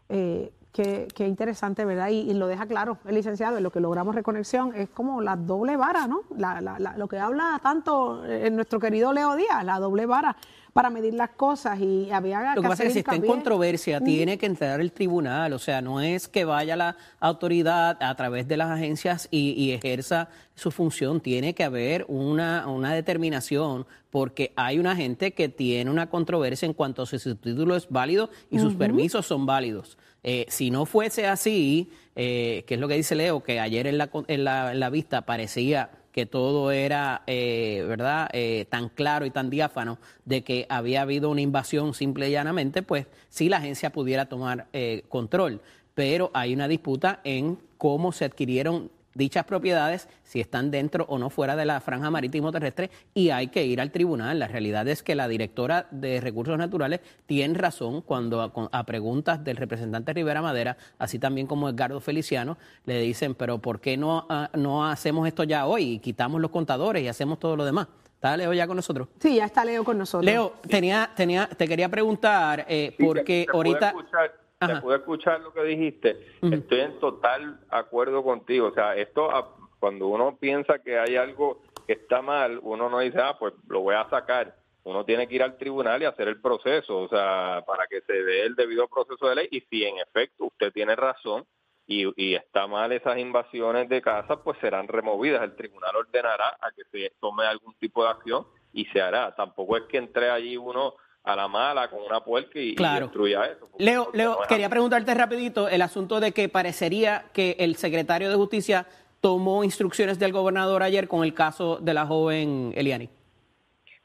Eh, 0.08 0.52
Qué, 0.74 1.06
interesante, 1.18 1.84
¿verdad? 1.84 2.08
Y, 2.08 2.34
lo 2.34 2.48
deja 2.48 2.66
claro 2.66 2.98
el 3.06 3.14
licenciado, 3.14 3.58
en 3.58 3.62
lo 3.62 3.70
que 3.70 3.78
logramos 3.78 4.12
reconexión 4.12 4.74
es 4.74 4.88
como 4.88 5.20
la 5.20 5.36
doble 5.36 5.76
vara, 5.76 6.08
¿no? 6.08 6.22
La, 6.36 6.60
la, 6.60 6.96
lo 6.96 7.06
que 7.06 7.16
habla 7.16 7.60
tanto 7.62 8.26
en 8.26 8.56
nuestro 8.56 8.80
querido 8.80 9.12
Leo 9.12 9.36
Díaz, 9.36 9.64
la 9.64 9.78
doble 9.78 10.04
vara 10.04 10.34
para 10.74 10.90
medir 10.90 11.14
las 11.14 11.30
cosas 11.30 11.80
y 11.80 12.10
había 12.10 12.52
Lo 12.56 12.60
que 12.60 12.68
pasa 12.68 12.82
es 12.82 12.88
que 12.88 12.92
si 12.94 12.98
está 12.98 13.14
en 13.14 13.24
controversia, 13.24 14.00
tiene 14.00 14.36
que 14.36 14.46
entrar 14.46 14.80
el 14.80 14.90
tribunal. 14.90 15.52
O 15.52 15.60
sea, 15.60 15.80
no 15.80 16.00
es 16.00 16.26
que 16.26 16.44
vaya 16.44 16.74
la 16.74 16.96
autoridad 17.20 17.96
a 18.02 18.14
través 18.16 18.48
de 18.48 18.56
las 18.56 18.70
agencias 18.70 19.28
y, 19.30 19.52
y 19.52 19.70
ejerza 19.70 20.28
su 20.56 20.72
función. 20.72 21.20
Tiene 21.20 21.54
que 21.54 21.62
haber 21.62 22.04
una, 22.08 22.66
una 22.66 22.92
determinación 22.92 23.86
porque 24.10 24.52
hay 24.56 24.80
una 24.80 24.96
gente 24.96 25.32
que 25.32 25.48
tiene 25.48 25.92
una 25.92 26.10
controversia 26.10 26.66
en 26.66 26.74
cuanto 26.74 27.02
a 27.02 27.06
si 27.06 27.20
su 27.20 27.36
título 27.36 27.76
es 27.76 27.88
válido 27.88 28.28
y 28.50 28.58
sus 28.58 28.74
permisos 28.74 29.26
son 29.26 29.46
válidos. 29.46 29.96
Eh, 30.24 30.44
si 30.48 30.72
no 30.72 30.86
fuese 30.86 31.28
así, 31.28 31.92
eh, 32.16 32.64
que 32.66 32.74
es 32.74 32.80
lo 32.80 32.88
que 32.88 32.94
dice 32.94 33.14
Leo, 33.14 33.44
que 33.44 33.60
ayer 33.60 33.86
en 33.86 33.98
la, 33.98 34.10
en 34.26 34.42
la, 34.42 34.72
en 34.72 34.80
la 34.80 34.90
vista 34.90 35.22
parecía 35.22 35.90
que 36.14 36.26
todo 36.26 36.70
era, 36.70 37.22
eh, 37.26 37.84
¿verdad?, 37.88 38.28
eh, 38.32 38.66
tan 38.70 38.88
claro 38.88 39.26
y 39.26 39.32
tan 39.32 39.50
diáfano 39.50 39.98
de 40.24 40.44
que 40.44 40.64
había 40.68 41.02
habido 41.02 41.28
una 41.28 41.40
invasión 41.40 41.92
simple 41.92 42.28
y 42.28 42.30
llanamente, 42.30 42.82
pues 42.82 43.08
sí 43.28 43.48
la 43.48 43.56
agencia 43.56 43.90
pudiera 43.90 44.26
tomar 44.26 44.68
eh, 44.72 45.02
control. 45.08 45.60
Pero 45.96 46.30
hay 46.32 46.54
una 46.54 46.68
disputa 46.68 47.18
en 47.24 47.58
cómo 47.78 48.12
se 48.12 48.26
adquirieron 48.26 48.92
dichas 49.14 49.44
propiedades, 49.44 50.08
si 50.22 50.40
están 50.40 50.70
dentro 50.70 51.04
o 51.08 51.18
no 51.18 51.30
fuera 51.30 51.56
de 51.56 51.64
la 51.64 51.80
franja 51.80 52.10
marítimo 52.10 52.50
terrestre, 52.52 52.90
y 53.14 53.30
hay 53.30 53.48
que 53.48 53.64
ir 53.64 53.80
al 53.80 53.90
tribunal. 53.90 54.38
La 54.38 54.48
realidad 54.48 54.86
es 54.88 55.02
que 55.02 55.14
la 55.14 55.28
directora 55.28 55.86
de 55.90 56.20
Recursos 56.20 56.58
Naturales 56.58 57.00
tiene 57.26 57.58
razón 57.58 58.02
cuando 58.02 58.42
a, 58.42 58.52
con- 58.52 58.68
a 58.72 58.84
preguntas 58.84 59.42
del 59.44 59.56
representante 59.56 60.12
Rivera 60.12 60.42
Madera, 60.42 60.76
así 60.98 61.18
también 61.18 61.46
como 61.46 61.68
Edgardo 61.68 62.00
Feliciano, 62.00 62.58
le 62.86 63.00
dicen, 63.00 63.34
pero 63.34 63.58
¿por 63.58 63.80
qué 63.80 63.96
no, 63.96 64.26
ah, 64.28 64.50
no 64.54 64.86
hacemos 64.86 65.26
esto 65.26 65.44
ya 65.44 65.66
hoy 65.66 65.92
y 65.94 65.98
quitamos 65.98 66.40
los 66.40 66.50
contadores 66.50 67.02
y 67.02 67.08
hacemos 67.08 67.38
todo 67.38 67.56
lo 67.56 67.64
demás? 67.64 67.88
¿Está 68.14 68.36
Leo 68.38 68.54
ya 68.54 68.66
con 68.66 68.76
nosotros? 68.76 69.08
Sí, 69.20 69.34
ya 69.36 69.44
está 69.44 69.64
Leo 69.66 69.84
con 69.84 69.98
nosotros. 69.98 70.24
Leo, 70.24 70.54
tenía, 70.66 71.10
tenía, 71.14 71.46
te 71.46 71.68
quería 71.68 71.90
preguntar, 71.90 72.64
eh, 72.68 72.94
Sí, 72.96 73.04
porque 73.04 73.22
te- 73.22 73.46
te 73.46 73.52
pude 73.52 73.56
ahorita... 73.56 73.90
escuchar- 73.90 74.32
te 74.66 74.72
Ajá. 74.72 74.80
pude 74.80 74.96
escuchar 74.96 75.40
lo 75.40 75.52
que 75.52 75.62
dijiste. 75.62 76.18
Estoy 76.42 76.80
en 76.80 76.98
total 76.98 77.60
acuerdo 77.70 78.22
contigo. 78.22 78.68
O 78.68 78.74
sea, 78.74 78.96
esto, 78.96 79.30
ah, 79.30 79.56
cuando 79.78 80.08
uno 80.08 80.36
piensa 80.36 80.78
que 80.78 80.98
hay 80.98 81.16
algo 81.16 81.62
que 81.86 81.94
está 81.94 82.22
mal, 82.22 82.58
uno 82.62 82.88
no 82.88 83.00
dice, 83.00 83.18
ah, 83.20 83.36
pues 83.38 83.54
lo 83.68 83.80
voy 83.80 83.94
a 83.94 84.08
sacar. 84.08 84.56
Uno 84.84 85.04
tiene 85.04 85.26
que 85.26 85.36
ir 85.36 85.42
al 85.42 85.56
tribunal 85.56 86.02
y 86.02 86.04
hacer 86.04 86.28
el 86.28 86.40
proceso, 86.40 86.98
o 86.98 87.08
sea, 87.08 87.62
para 87.66 87.86
que 87.86 88.02
se 88.02 88.12
dé 88.12 88.42
el 88.42 88.54
debido 88.54 88.86
proceso 88.88 89.28
de 89.28 89.34
ley. 89.34 89.48
Y 89.50 89.60
si 89.62 89.84
en 89.84 89.98
efecto 89.98 90.44
usted 90.44 90.72
tiene 90.72 90.94
razón 90.94 91.44
y, 91.86 92.04
y 92.22 92.34
está 92.34 92.66
mal 92.66 92.92
esas 92.92 93.18
invasiones 93.18 93.88
de 93.88 94.02
casa, 94.02 94.42
pues 94.42 94.58
serán 94.60 94.88
removidas. 94.88 95.42
El 95.42 95.56
tribunal 95.56 95.96
ordenará 95.96 96.56
a 96.60 96.70
que 96.72 96.84
se 96.90 97.14
tome 97.18 97.46
algún 97.46 97.74
tipo 97.74 98.04
de 98.04 98.10
acción 98.10 98.46
y 98.74 98.84
se 98.86 99.00
hará. 99.00 99.34
Tampoco 99.34 99.78
es 99.78 99.84
que 99.84 99.96
entre 99.96 100.28
allí 100.28 100.56
uno 100.58 100.94
a 101.24 101.34
la 101.36 101.48
mala 101.48 101.88
con 101.88 102.02
una 102.02 102.20
puerca 102.20 102.58
y, 102.58 102.70
y 102.70 102.74
Claro. 102.74 103.06
destruya 103.06 103.46
eso. 103.46 103.66
porque- 103.70 103.82
Leo, 103.84 104.04
porque 104.04 104.18
Leo, 104.18 104.30
no 104.40 104.46
quería 104.46 104.66
así. 104.66 104.70
preguntarte 104.72 105.14
rapidito 105.14 105.68
el 105.68 105.82
asunto 105.82 106.20
de 106.20 106.32
que 106.32 106.48
parecería 106.48 107.26
que 107.32 107.56
el 107.58 107.76
secretario 107.76 108.28
de 108.28 108.36
Justicia 108.36 108.86
tomó 109.20 109.64
instrucciones 109.64 110.18
del 110.18 110.32
gobernador 110.32 110.82
ayer 110.82 111.08
con 111.08 111.24
el 111.24 111.32
caso 111.32 111.78
de 111.80 111.94
la 111.94 112.06
joven 112.06 112.72
Eliani. 112.76 113.08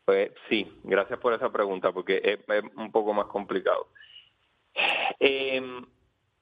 Pues 0.06 0.32
sí, 0.48 0.72
gracias 0.84 1.20
por 1.20 1.34
esa 1.34 1.52
pregunta, 1.52 1.92
porque 1.92 2.22
es, 2.24 2.40
es 2.48 2.64
un 2.78 2.92
poco 2.92 3.14
más 3.14 3.26
complicado. 3.28 3.88
Eh, 5.20 5.62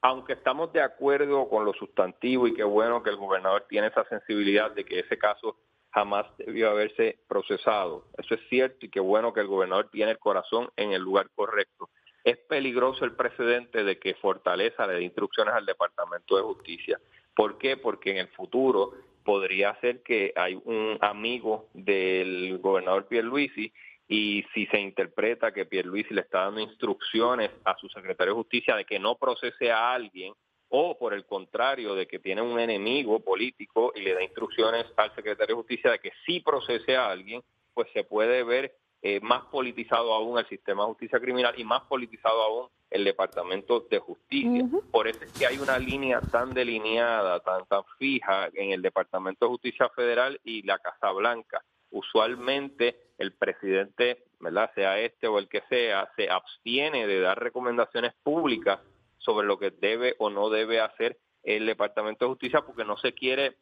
aunque 0.00 0.34
estamos 0.34 0.72
de 0.72 0.80
acuerdo 0.80 1.48
con 1.48 1.64
lo 1.64 1.72
sustantivo 1.74 2.46
y 2.46 2.54
qué 2.54 2.62
bueno 2.62 3.02
que 3.02 3.10
el 3.10 3.16
gobernador 3.16 3.66
tiene 3.68 3.88
esa 3.88 4.04
sensibilidad 4.08 4.70
de 4.70 4.84
que 4.84 5.00
ese 5.00 5.18
caso 5.18 5.56
jamás 5.90 6.26
debió 6.38 6.70
haberse 6.70 7.18
procesado, 7.28 8.04
eso 8.18 8.34
es 8.34 8.40
cierto 8.48 8.86
y 8.86 8.90
qué 8.90 9.00
bueno 9.00 9.32
que 9.32 9.40
el 9.40 9.46
gobernador 9.46 9.88
tiene 9.90 10.12
el 10.12 10.18
corazón 10.18 10.70
en 10.76 10.92
el 10.92 11.02
lugar 11.02 11.30
correcto. 11.34 11.90
Es 12.24 12.36
peligroso 12.36 13.04
el 13.04 13.12
precedente 13.12 13.84
de 13.84 13.98
que 13.98 14.14
Fortaleza 14.14 14.86
le 14.86 14.94
dé 14.94 15.02
instrucciones 15.02 15.54
al 15.54 15.64
Departamento 15.64 16.36
de 16.36 16.42
Justicia. 16.42 17.00
¿Por 17.34 17.56
qué? 17.56 17.76
Porque 17.76 18.10
en 18.10 18.18
el 18.18 18.28
futuro 18.28 18.92
podría 19.24 19.74
ser 19.80 20.02
que 20.02 20.32
hay 20.36 20.54
un 20.64 20.98
amigo 21.00 21.68
del 21.72 22.58
gobernador 22.58 23.06
Pierluisi 23.06 23.72
y 24.08 24.44
si 24.54 24.66
se 24.66 24.80
interpreta 24.80 25.52
que 25.52 25.66
Pierluisi 25.66 26.14
le 26.14 26.22
está 26.22 26.44
dando 26.44 26.60
instrucciones 26.60 27.50
a 27.64 27.76
su 27.76 27.88
secretario 27.88 28.32
de 28.32 28.40
Justicia 28.40 28.74
de 28.74 28.84
que 28.84 28.98
no 28.98 29.16
procese 29.16 29.70
a 29.70 29.92
alguien 29.92 30.32
o 30.70 30.98
por 30.98 31.14
el 31.14 31.24
contrario 31.24 31.94
de 31.94 32.06
que 32.06 32.18
tiene 32.18 32.42
un 32.42 32.58
enemigo 32.58 33.20
político 33.20 33.92
y 33.94 34.02
le 34.02 34.14
da 34.14 34.22
instrucciones 34.22 34.86
al 34.96 35.14
secretario 35.14 35.56
de 35.56 35.62
Justicia 35.62 35.90
de 35.90 35.98
que 35.98 36.12
sí 36.26 36.40
procese 36.40 36.96
a 36.96 37.10
alguien, 37.10 37.42
pues 37.74 37.88
se 37.92 38.04
puede 38.04 38.42
ver 38.42 38.74
eh, 39.00 39.20
más 39.20 39.44
politizado 39.44 40.12
aún 40.12 40.38
el 40.38 40.48
sistema 40.48 40.82
de 40.82 40.88
justicia 40.88 41.20
criminal 41.20 41.54
y 41.56 41.64
más 41.64 41.82
politizado 41.82 42.42
aún 42.42 42.68
el 42.90 43.04
Departamento 43.04 43.86
de 43.88 43.98
Justicia. 43.98 44.66
Por 44.90 45.06
eso 45.06 45.24
es 45.24 45.32
que 45.32 45.46
hay 45.46 45.58
una 45.58 45.78
línea 45.78 46.20
tan 46.20 46.52
delineada, 46.52 47.38
tan, 47.40 47.64
tan 47.66 47.82
fija 47.98 48.48
en 48.54 48.72
el 48.72 48.82
Departamento 48.82 49.44
de 49.44 49.50
Justicia 49.50 49.88
Federal 49.90 50.40
y 50.42 50.62
la 50.62 50.78
Casa 50.78 51.12
Blanca. 51.12 51.62
Usualmente 51.90 52.96
el 53.18 53.32
presidente, 53.32 54.24
¿verdad? 54.40 54.70
sea 54.74 54.98
este 54.98 55.28
o 55.28 55.38
el 55.38 55.48
que 55.48 55.62
sea, 55.68 56.10
se 56.16 56.28
abstiene 56.28 57.06
de 57.06 57.20
dar 57.20 57.38
recomendaciones 57.40 58.14
públicas 58.22 58.80
sobre 59.18 59.46
lo 59.46 59.58
que 59.58 59.70
debe 59.70 60.14
o 60.18 60.30
no 60.30 60.50
debe 60.50 60.80
hacer 60.80 61.18
el 61.42 61.66
Departamento 61.66 62.24
de 62.24 62.30
Justicia 62.30 62.62
porque 62.62 62.84
no 62.84 62.96
se 62.96 63.12
quiere 63.12 63.56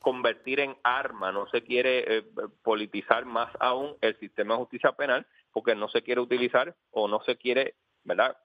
convertir 0.00 0.60
en 0.60 0.76
arma, 0.82 1.32
no 1.32 1.48
se 1.48 1.62
quiere 1.62 2.18
eh, 2.18 2.24
politizar 2.62 3.24
más 3.24 3.50
aún 3.60 3.96
el 4.00 4.18
sistema 4.18 4.54
de 4.54 4.60
justicia 4.60 4.92
penal 4.92 5.26
porque 5.52 5.74
no 5.74 5.88
se 5.88 6.02
quiere 6.02 6.20
utilizar 6.20 6.74
o 6.92 7.08
no 7.08 7.20
se 7.24 7.36
quiere, 7.36 7.74
¿verdad? 8.04 8.36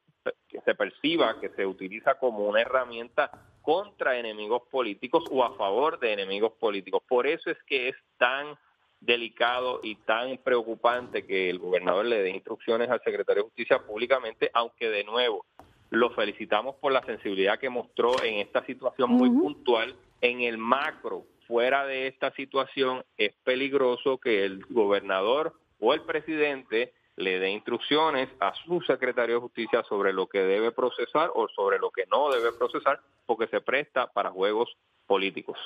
Que 0.48 0.62
se 0.62 0.75
perciba 0.75 1.39
que 1.39 1.50
se 1.50 1.65
utiliza 1.65 2.15
como 2.15 2.46
una 2.46 2.62
herramienta 2.62 3.29
contra 3.62 4.17
enemigos 4.17 4.63
políticos 4.72 5.24
o 5.32 5.43
a 5.43 5.55
favor 5.55 6.00
de 6.00 6.13
enemigos 6.13 6.53
políticos. 6.53 7.03
Por 7.08 7.27
eso 7.27 7.50
es 7.50 7.58
que 7.63 7.89
es 7.89 7.96
tan 8.17 8.58
delicado 9.00 9.82
y 9.84 9.96
tan 9.96 10.38
preocupante 10.38 11.25
que 11.25 11.50
el 11.50 11.60
gobernador 11.60 12.05
le 12.05 12.22
dé 12.24 12.29
instrucciones 12.29 12.89
al 12.89 13.01
secretario 13.03 13.43
de 13.43 13.50
Justicia 13.50 13.79
públicamente, 13.79 14.50
aunque 14.53 14.89
de 14.89 15.03
nuevo 15.03 15.46
lo 15.93 16.09
felicitamos 16.09 16.75
por 16.77 16.91
la 16.91 17.03
sensibilidad 17.03 17.59
que 17.59 17.69
mostró 17.69 18.21
en 18.23 18.39
esta 18.39 18.65
situación 18.65 19.12
muy 19.12 19.29
puntual. 19.29 19.95
En 20.21 20.41
el 20.41 20.57
macro, 20.57 21.23
fuera 21.47 21.85
de 21.85 22.07
esta 22.07 22.31
situación, 22.31 23.03
es 23.15 23.31
peligroso 23.43 24.17
que 24.17 24.43
el 24.43 24.65
gobernador 24.69 25.53
o 25.79 25.93
el 25.93 26.01
presidente 26.01 26.93
le 27.15 27.38
dé 27.38 27.51
instrucciones 27.51 28.27
a 28.39 28.53
su 28.65 28.81
secretario 28.81 29.35
de 29.35 29.41
justicia 29.41 29.83
sobre 29.83 30.13
lo 30.13 30.25
que 30.25 30.39
debe 30.39 30.71
procesar 30.71 31.29
o 31.35 31.47
sobre 31.50 31.77
lo 31.77 31.91
que 31.91 32.07
no 32.07 32.31
debe 32.31 32.53
procesar, 32.53 33.00
porque 33.27 33.45
se 33.47 33.62
presta 33.62 34.07
para 34.07 34.31
juegos 34.31 34.75
políticos. 35.05 35.59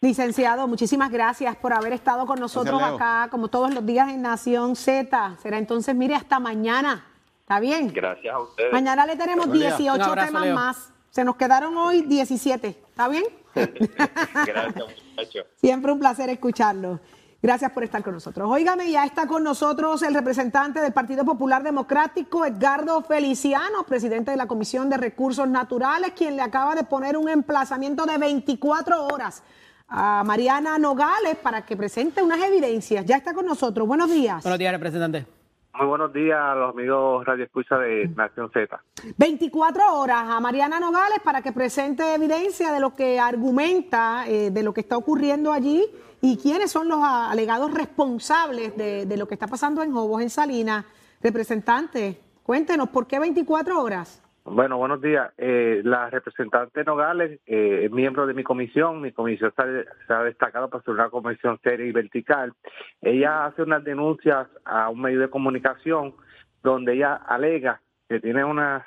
Licenciado, 0.00 0.66
muchísimas 0.66 1.12
gracias 1.12 1.54
por 1.54 1.72
haber 1.72 1.92
estado 1.92 2.26
con 2.26 2.40
nosotros 2.40 2.82
acá, 2.82 3.28
como 3.30 3.46
todos 3.46 3.72
los 3.72 3.86
días 3.86 4.08
en 4.08 4.22
Nación 4.22 4.74
Z. 4.74 5.36
Será 5.40 5.58
entonces, 5.58 5.94
mire, 5.94 6.16
hasta 6.16 6.40
mañana. 6.40 7.13
¿Está 7.44 7.60
bien? 7.60 7.92
Gracias 7.92 8.34
a 8.34 8.40
ustedes. 8.40 8.72
Mañana 8.72 9.04
le 9.04 9.16
tenemos 9.16 9.46
Buen 9.46 9.58
día. 9.58 9.76
18 9.76 9.94
Un 9.96 10.00
abrazo, 10.00 10.26
temas 10.28 10.44
Leo. 10.44 10.54
más. 10.54 10.90
Se 11.10 11.24
nos 11.24 11.36
quedaron 11.36 11.76
hoy 11.76 12.00
17. 12.00 12.68
¿Está 12.68 13.08
bien? 13.08 13.24
Gracias, 13.54 14.84
muchachos. 15.10 15.46
Siempre 15.56 15.92
un 15.92 15.98
placer 15.98 16.30
escucharlo. 16.30 17.00
Gracias 17.42 17.70
por 17.72 17.84
estar 17.84 18.02
con 18.02 18.14
nosotros. 18.14 18.50
Óigame, 18.50 18.90
ya 18.90 19.04
está 19.04 19.26
con 19.26 19.44
nosotros 19.44 20.02
el 20.02 20.14
representante 20.14 20.80
del 20.80 20.94
Partido 20.94 21.26
Popular 21.26 21.62
Democrático, 21.62 22.46
Edgardo 22.46 23.02
Feliciano, 23.02 23.84
presidente 23.86 24.30
de 24.30 24.38
la 24.38 24.46
Comisión 24.46 24.88
de 24.88 24.96
Recursos 24.96 25.46
Naturales, 25.46 26.12
quien 26.16 26.36
le 26.36 26.42
acaba 26.42 26.74
de 26.74 26.84
poner 26.84 27.18
un 27.18 27.28
emplazamiento 27.28 28.06
de 28.06 28.16
24 28.16 29.04
horas 29.04 29.42
a 29.86 30.24
Mariana 30.24 30.78
Nogales 30.78 31.36
para 31.36 31.66
que 31.66 31.76
presente 31.76 32.22
unas 32.22 32.42
evidencias. 32.42 33.04
Ya 33.04 33.16
está 33.16 33.34
con 33.34 33.44
nosotros. 33.44 33.86
Buenos 33.86 34.10
días. 34.10 34.42
Buenos 34.42 34.58
días, 34.58 34.72
representante. 34.72 35.26
Muy 35.76 35.86
buenos 35.88 36.12
días 36.12 36.38
a 36.40 36.54
los 36.54 36.70
amigos 36.70 37.24
Radio 37.24 37.44
Escucha 37.46 37.76
de 37.78 38.06
Nación 38.14 38.48
Z. 38.52 38.80
24 39.18 39.98
horas 39.98 40.22
a 40.28 40.38
Mariana 40.38 40.78
Nogales 40.78 41.18
para 41.24 41.42
que 41.42 41.50
presente 41.50 42.14
evidencia 42.14 42.70
de 42.70 42.78
lo 42.78 42.94
que 42.94 43.18
argumenta, 43.18 44.24
eh, 44.28 44.52
de 44.52 44.62
lo 44.62 44.72
que 44.72 44.82
está 44.82 44.96
ocurriendo 44.96 45.52
allí 45.52 45.84
y 46.20 46.36
quiénes 46.36 46.70
son 46.70 46.88
los 46.88 47.00
alegados 47.02 47.74
responsables 47.74 48.76
de, 48.76 49.04
de 49.04 49.16
lo 49.16 49.26
que 49.26 49.34
está 49.34 49.48
pasando 49.48 49.82
en 49.82 49.92
Jobos, 49.92 50.22
en 50.22 50.30
Salinas. 50.30 50.84
Representante, 51.20 52.20
cuéntenos, 52.44 52.90
¿por 52.90 53.08
qué 53.08 53.18
24 53.18 53.82
horas? 53.82 54.23
Bueno, 54.44 54.76
buenos 54.76 55.00
días. 55.00 55.32
Eh, 55.38 55.80
la 55.84 56.10
representante 56.10 56.84
Nogales 56.84 57.40
eh, 57.46 57.84
es 57.84 57.90
miembro 57.90 58.26
de 58.26 58.34
mi 58.34 58.44
comisión. 58.44 59.00
Mi 59.00 59.10
comisión 59.10 59.52
se 59.56 59.62
ha, 59.62 59.66
se 60.06 60.12
ha 60.12 60.22
destacado 60.22 60.68
por 60.68 60.84
ser 60.84 60.94
una 60.94 61.08
comisión 61.08 61.58
seria 61.62 61.86
y 61.86 61.92
vertical. 61.92 62.52
Ella 63.00 63.46
hace 63.46 63.62
unas 63.62 63.82
denuncias 63.82 64.46
a 64.66 64.90
un 64.90 65.00
medio 65.00 65.20
de 65.20 65.30
comunicación 65.30 66.14
donde 66.62 66.92
ella 66.94 67.14
alega 67.14 67.80
que 68.08 68.20
tiene 68.20 68.44
una 68.44 68.86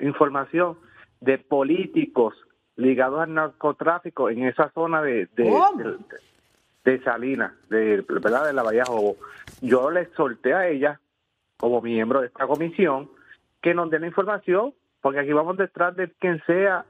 información 0.00 0.76
de 1.20 1.38
políticos 1.38 2.34
ligados 2.74 3.20
al 3.20 3.34
narcotráfico 3.34 4.28
en 4.28 4.44
esa 4.44 4.70
zona 4.70 5.02
de, 5.02 5.26
de, 5.36 5.44
¿Cómo? 5.44 5.72
de, 5.76 5.96
de 6.84 7.02
Salinas, 7.04 7.52
de, 7.68 8.04
¿verdad? 8.08 8.46
de 8.46 8.54
la 8.54 8.64
Bahía 8.64 8.84
Jobo. 8.86 9.16
Yo 9.60 9.90
le 9.90 10.06
solté 10.16 10.52
a 10.52 10.66
ella 10.66 11.00
como 11.58 11.80
miembro 11.80 12.22
de 12.22 12.28
esta 12.28 12.46
comisión, 12.46 13.10
que 13.60 13.74
nos 13.74 13.90
den 13.90 14.00
la 14.00 14.06
información, 14.06 14.72
porque 15.00 15.20
aquí 15.20 15.32
vamos 15.32 15.56
detrás 15.56 15.96
de 15.96 16.10
quien 16.18 16.42
sea, 16.46 16.84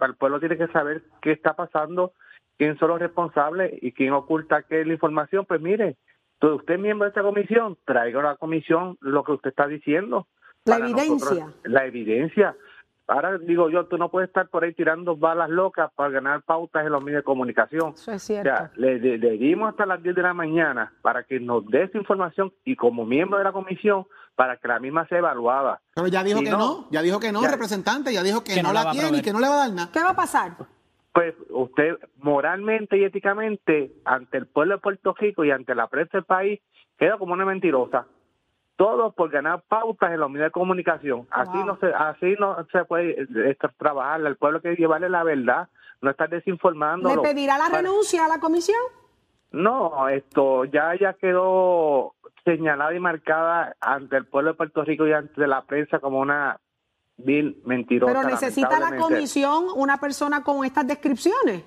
el 0.00 0.14
pueblo 0.14 0.40
tiene 0.40 0.58
que 0.58 0.66
saber 0.68 1.02
qué 1.22 1.32
está 1.32 1.54
pasando, 1.54 2.12
quién 2.58 2.78
son 2.78 2.88
los 2.88 3.00
responsables 3.00 3.72
y 3.82 3.92
quién 3.92 4.12
oculta 4.12 4.62
qué 4.62 4.80
es 4.80 4.86
la 4.86 4.94
información. 4.94 5.44
Pues 5.46 5.60
mire, 5.60 5.96
usted 6.40 6.74
es 6.74 6.80
miembro 6.80 7.04
de 7.04 7.10
esta 7.10 7.22
comisión, 7.22 7.76
traiga 7.84 8.20
a 8.20 8.24
la 8.24 8.36
comisión 8.36 8.96
lo 9.00 9.24
que 9.24 9.32
usted 9.32 9.50
está 9.50 9.66
diciendo. 9.66 10.26
La 10.64 10.78
evidencia. 10.78 11.46
la 11.64 11.86
evidencia. 11.86 12.56
Ahora 13.08 13.38
digo 13.38 13.70
yo, 13.70 13.86
tú 13.86 13.98
no 13.98 14.10
puedes 14.10 14.28
estar 14.28 14.48
por 14.48 14.64
ahí 14.64 14.74
tirando 14.74 15.16
balas 15.16 15.48
locas 15.48 15.92
para 15.94 16.10
ganar 16.10 16.42
pautas 16.42 16.84
en 16.84 16.90
los 16.90 17.02
medios 17.02 17.20
de 17.20 17.24
comunicación. 17.24 17.92
Eso 17.94 18.12
es 18.12 18.22
cierto. 18.22 18.52
O 18.52 18.56
sea, 18.56 18.70
le, 18.74 18.98
dimos 19.38 19.70
hasta 19.70 19.86
las 19.86 20.02
10 20.02 20.16
de 20.16 20.22
la 20.22 20.34
mañana 20.34 20.92
para 21.02 21.22
que 21.22 21.38
nos 21.38 21.64
dé 21.66 21.84
esa 21.84 21.98
información 21.98 22.52
y 22.64 22.74
como 22.74 23.04
miembro 23.04 23.38
de 23.38 23.44
la 23.44 23.52
comisión, 23.52 24.06
para 24.34 24.56
que 24.56 24.66
la 24.66 24.80
misma 24.80 25.06
sea 25.06 25.18
evaluada. 25.18 25.80
Pero 25.94 26.08
ya 26.08 26.24
dijo 26.24 26.40
que 26.42 26.50
no, 26.50 26.88
ya 26.90 27.00
dijo 27.00 27.20
que 27.20 27.30
no, 27.30 27.46
representante, 27.46 28.12
ya 28.12 28.22
dijo 28.22 28.42
que, 28.42 28.60
no, 28.62 28.72
la, 28.72 28.90
tiene 28.90 29.18
y 29.18 29.22
que 29.22 29.32
no 29.32 29.38
le 29.40 29.48
va 29.48 29.54
a 29.54 29.66
dar 29.66 29.72
nada. 29.72 29.90
¿Qué 29.92 30.00
va 30.00 30.10
a 30.10 30.16
pasar? 30.16 30.56
Pues 31.12 31.34
usted 31.48 31.94
moralmente 32.18 32.98
y 32.98 33.04
éticamente, 33.04 33.92
ante 34.04 34.36
el 34.36 34.46
pueblo 34.46 34.74
de 34.74 34.80
Puerto 34.80 35.14
Rico 35.18 35.44
y 35.44 35.52
ante 35.52 35.74
la 35.74 35.86
prensa 35.86 36.18
del 36.18 36.24
país, 36.24 36.60
queda 36.98 37.16
como 37.18 37.32
una 37.32 37.46
mentirosa 37.46 38.06
todo 38.76 39.12
por 39.12 39.30
ganar 39.30 39.62
pautas 39.68 40.12
en 40.12 40.20
los 40.20 40.30
medios 40.30 40.48
de 40.48 40.52
comunicación. 40.52 41.26
Así 41.30 41.56
no 41.64 41.78
se 41.78 41.86
así 41.86 42.34
no 42.38 42.56
se 42.70 42.84
puede 42.84 43.22
eh, 43.22 43.56
trabajar. 43.78 44.20
El 44.20 44.36
pueblo 44.36 44.60
que 44.60 44.76
llevarle 44.76 45.08
la 45.08 45.24
verdad, 45.24 45.68
no 46.02 46.10
estar 46.10 46.28
desinformando. 46.28 47.08
¿Le 47.08 47.22
pedirá 47.22 47.58
la 47.58 47.68
renuncia 47.68 48.26
a 48.26 48.28
la 48.28 48.38
comisión? 48.38 48.80
No, 49.52 50.08
esto 50.08 50.64
ya 50.66 50.94
ya 51.00 51.14
quedó 51.14 52.14
señalada 52.44 52.94
y 52.94 53.00
marcada 53.00 53.74
ante 53.80 54.16
el 54.16 54.26
pueblo 54.26 54.52
de 54.52 54.56
Puerto 54.56 54.84
Rico 54.84 55.06
y 55.06 55.12
ante 55.12 55.46
la 55.46 55.62
prensa 55.62 55.98
como 55.98 56.20
una 56.20 56.60
vil 57.16 57.60
mentirosa. 57.64 58.12
Pero 58.12 58.28
necesita 58.28 58.78
la 58.78 58.96
comisión 58.96 59.64
una 59.74 59.98
persona 59.98 60.42
con 60.42 60.64
estas 60.64 60.86
descripciones. 60.86 61.64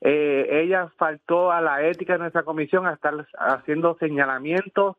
Eh, 0.00 0.62
ella 0.62 0.92
faltó 0.96 1.50
a 1.50 1.60
la 1.60 1.82
ética 1.82 2.12
de 2.12 2.20
nuestra 2.20 2.44
comisión 2.44 2.86
a 2.86 2.92
estar 2.92 3.26
haciendo 3.36 3.96
señalamientos 3.98 4.96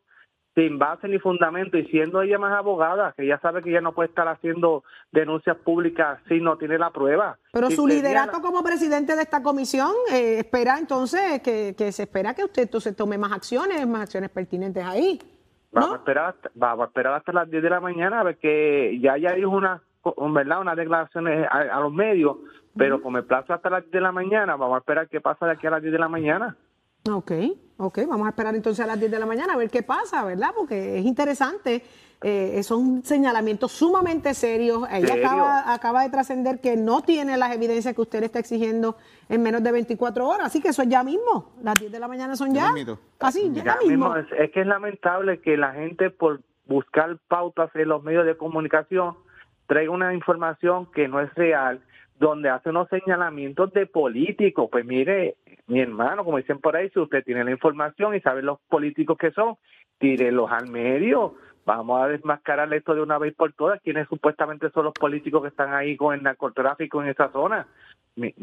sin 0.54 0.78
base 0.78 1.06
ni 1.08 1.18
fundamento 1.18 1.78
y 1.78 1.86
siendo 1.86 2.22
ella 2.22 2.38
más 2.38 2.52
abogada, 2.52 3.12
que 3.16 3.24
ella 3.24 3.38
sabe 3.40 3.62
que 3.62 3.70
ella 3.70 3.80
no 3.80 3.92
puede 3.92 4.08
estar 4.08 4.26
haciendo 4.28 4.82
denuncias 5.12 5.56
públicas 5.58 6.18
si 6.28 6.40
no 6.40 6.56
tiene 6.58 6.78
la 6.78 6.90
prueba. 6.90 7.38
Pero 7.52 7.70
su 7.70 7.86
liderato 7.86 8.40
como 8.40 8.62
presidente 8.62 9.14
de 9.14 9.22
esta 9.22 9.42
comisión 9.42 9.92
eh, 10.12 10.38
espera 10.38 10.78
entonces 10.78 11.40
que, 11.42 11.74
se 11.92 12.02
espera 12.02 12.34
que 12.34 12.44
usted 12.44 12.62
entonces 12.62 12.96
tome 12.96 13.16
más 13.16 13.32
acciones, 13.32 13.86
más 13.86 14.02
acciones 14.02 14.30
pertinentes 14.30 14.84
ahí. 14.84 15.20
Vamos, 15.72 15.92
a 15.92 15.96
esperar 15.96 16.30
hasta, 16.30 16.50
vamos 16.54 16.84
a 16.84 16.86
esperar 16.88 17.14
hasta 17.14 17.32
las 17.32 17.48
10 17.48 17.62
de 17.62 17.70
la 17.70 17.80
mañana 17.80 18.20
a 18.20 18.24
ver 18.24 18.38
que 18.38 18.98
ya 19.00 19.16
ya 19.16 19.34
dijo 19.34 19.50
una, 19.50 19.80
¿verdad? 20.34 20.60
unas 20.60 20.76
declaraciones 20.76 21.46
a, 21.48 21.78
los 21.78 21.92
medios, 21.92 22.38
pero 22.76 23.00
como 23.00 23.18
el 23.18 23.24
plazo 23.24 23.54
hasta 23.54 23.70
las 23.70 23.82
10 23.82 23.92
de 23.92 24.00
la 24.00 24.10
mañana, 24.10 24.56
vamos 24.56 24.74
a 24.74 24.78
esperar 24.78 25.08
qué 25.08 25.20
pasa 25.20 25.46
de 25.46 25.52
aquí 25.52 25.68
a 25.68 25.70
las 25.70 25.82
10 25.82 25.92
de 25.92 25.98
la 25.98 26.08
mañana. 26.08 26.56
Ok, 27.08 27.32
ok, 27.78 28.00
vamos 28.06 28.26
a 28.26 28.30
esperar 28.30 28.54
entonces 28.54 28.84
a 28.84 28.86
las 28.86 28.98
10 28.98 29.10
de 29.10 29.18
la 29.18 29.26
mañana 29.26 29.54
a 29.54 29.56
ver 29.56 29.70
qué 29.70 29.82
pasa, 29.82 30.22
¿verdad? 30.24 30.50
Porque 30.54 30.98
es 30.98 31.04
interesante, 31.06 31.82
eh, 32.22 32.62
son 32.62 33.02
señalamientos 33.02 33.72
sumamente 33.72 34.34
serios. 34.34 34.86
Ella 34.92 35.14
acaba, 35.14 35.72
acaba 35.72 36.02
de 36.02 36.10
trascender 36.10 36.60
que 36.60 36.76
no 36.76 37.00
tiene 37.00 37.38
las 37.38 37.54
evidencias 37.54 37.94
que 37.94 38.00
usted 38.02 38.22
está 38.22 38.38
exigiendo 38.38 38.96
en 39.30 39.42
menos 39.42 39.62
de 39.62 39.72
24 39.72 40.28
horas, 40.28 40.48
así 40.48 40.60
que 40.60 40.68
eso 40.68 40.82
es 40.82 40.88
ya 40.88 41.02
mismo, 41.02 41.52
las 41.62 41.74
10 41.76 41.90
de 41.90 42.00
la 42.00 42.08
mañana 42.08 42.36
son 42.36 42.52
ya. 42.54 42.70
Así, 43.18 43.50
ya, 43.52 43.78
mismo. 43.86 44.14
Es, 44.16 44.50
que 44.50 44.60
es 44.60 44.66
lamentable 44.66 45.40
que 45.40 45.56
la 45.56 45.72
gente 45.72 46.10
por 46.10 46.42
buscar 46.66 47.16
pautas 47.28 47.70
en 47.74 47.88
los 47.88 48.02
medios 48.02 48.26
de 48.26 48.36
comunicación 48.36 49.16
traiga 49.66 49.90
una 49.90 50.12
información 50.12 50.86
que 50.92 51.08
no 51.08 51.20
es 51.20 51.34
real 51.34 51.80
donde 52.18 52.50
hace 52.50 52.68
unos 52.68 52.88
señalamientos 52.90 53.72
de 53.72 53.86
políticos. 53.86 54.68
Pues 54.70 54.84
mire, 54.84 55.36
mi 55.70 55.80
hermano, 55.80 56.24
como 56.24 56.38
dicen 56.38 56.58
por 56.58 56.74
ahí, 56.74 56.90
si 56.90 56.98
usted 56.98 57.22
tiene 57.22 57.44
la 57.44 57.52
información 57.52 58.16
y 58.16 58.20
sabe 58.20 58.42
los 58.42 58.58
políticos 58.68 59.16
que 59.16 59.30
son, 59.30 59.54
tírelos 59.98 60.50
al 60.50 60.68
medio. 60.68 61.36
Vamos 61.64 62.02
a 62.02 62.08
desmascarar 62.08 62.72
esto 62.74 62.92
de 62.92 63.02
una 63.02 63.18
vez 63.18 63.34
por 63.36 63.52
todas. 63.52 63.80
¿Quiénes 63.80 64.08
supuestamente 64.08 64.70
son 64.70 64.86
los 64.86 64.94
políticos 64.94 65.42
que 65.42 65.48
están 65.48 65.72
ahí 65.72 65.96
con 65.96 66.12
el 66.12 66.24
narcotráfico 66.24 67.00
en 67.00 67.10
esa 67.10 67.30
zona? 67.30 67.68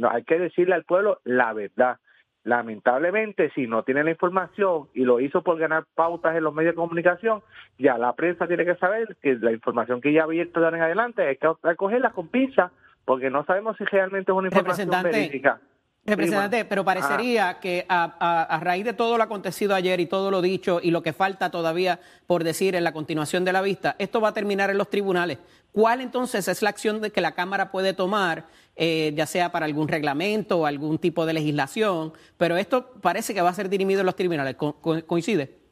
Hay 0.10 0.24
que 0.24 0.39
decirle 0.39 0.75
al 0.75 0.86
pueblo 0.86 1.19
la 1.25 1.51
verdad. 1.51 1.98
Lamentablemente, 2.46 3.51
si 3.53 3.67
no 3.67 3.84
tiene 3.84 4.05
la 4.05 4.12
información 4.12 4.88
y 4.93 5.04
lo 5.04 5.19
hizo 5.19 5.41
por 5.41 5.58
ganar 5.58 5.84
pautas 5.95 6.34
en 6.38 6.45
los 6.45 6.54
medios 6.54 6.75
de 6.75 6.82
comunicación, 6.82 7.41
ya 7.78 7.97
la 7.97 8.13
prensa 8.13 8.47
tiene 8.47 8.63
que 8.63 8.75
saber 8.75 9.17
que 9.21 9.36
la 9.36 9.52
información 9.52 9.99
que 9.99 10.13
ya 10.13 10.23
había 10.23 10.43
abierto 10.43 10.62
de 10.62 10.69
en 10.69 10.82
adelante 10.82 11.28
hay 11.28 11.36
que 11.36 11.75
cogerla 11.75 12.12
con 12.12 12.30
pinza 12.30 12.71
porque 13.04 13.30
no 13.30 13.43
sabemos 13.43 13.75
si 13.75 13.84
realmente 13.84 14.32
es 14.32 14.38
una 14.38 14.47
información 14.47 14.89
verídica. 15.04 15.60
Representante, 16.08 16.63
pero 16.63 16.86
parecería 16.86 17.60
que 17.60 17.86
a, 17.89 18.60
raíz 18.63 18.86
de 18.86 18.93
todo 18.93 19.17
lo 19.17 19.24
acontecido 19.24 19.76
ayer 19.76 20.00
y 20.00 20.06
todo 20.06 20.32
lo 20.32 20.41
dicho 20.41 20.80
y 20.82 20.89
lo 20.89 21.04
que 21.04 21.12
falta 21.12 21.52
todavía 21.52 22.00
por 22.26 22.46
decir 22.46 22.76
en 22.76 22.86
la 22.86 22.93
continuación 22.93 23.43
de 23.43 23.52
la 23.52 23.62
vista, 23.62 23.98
esto 24.00 24.22
va 24.22 24.30
a 24.30 24.34
terminar 24.34 24.70
en 24.70 24.78
los 24.78 24.89
tribunales. 24.89 25.38
¿Cuál 25.74 26.00
entonces 26.00 26.48
es 26.48 26.62
la 26.62 26.70
acción 26.70 27.02
de 27.02 27.12
que 27.12 27.20
la 27.20 27.34
Cámara 27.34 27.72
puede 27.72 27.93
tomar, 27.93 28.46
eh, 28.78 29.12
ya 29.17 29.26
sea 29.26 29.52
para 29.52 29.65
algún 29.65 29.89
reglamento 29.89 30.60
o 30.60 30.65
algún 30.65 30.98
tipo 30.98 31.26
de 31.26 31.34
legislación? 31.34 32.13
Pero 32.38 32.56
esto 32.56 32.93
parece 33.02 33.34
que 33.34 33.41
va 33.41 33.50
a 33.50 33.54
ser 33.54 33.67
dirimido 33.67 34.00
en 34.00 34.06
los 34.06 34.15
tribunales. 34.15 34.56
¿Coincide? 34.56 35.66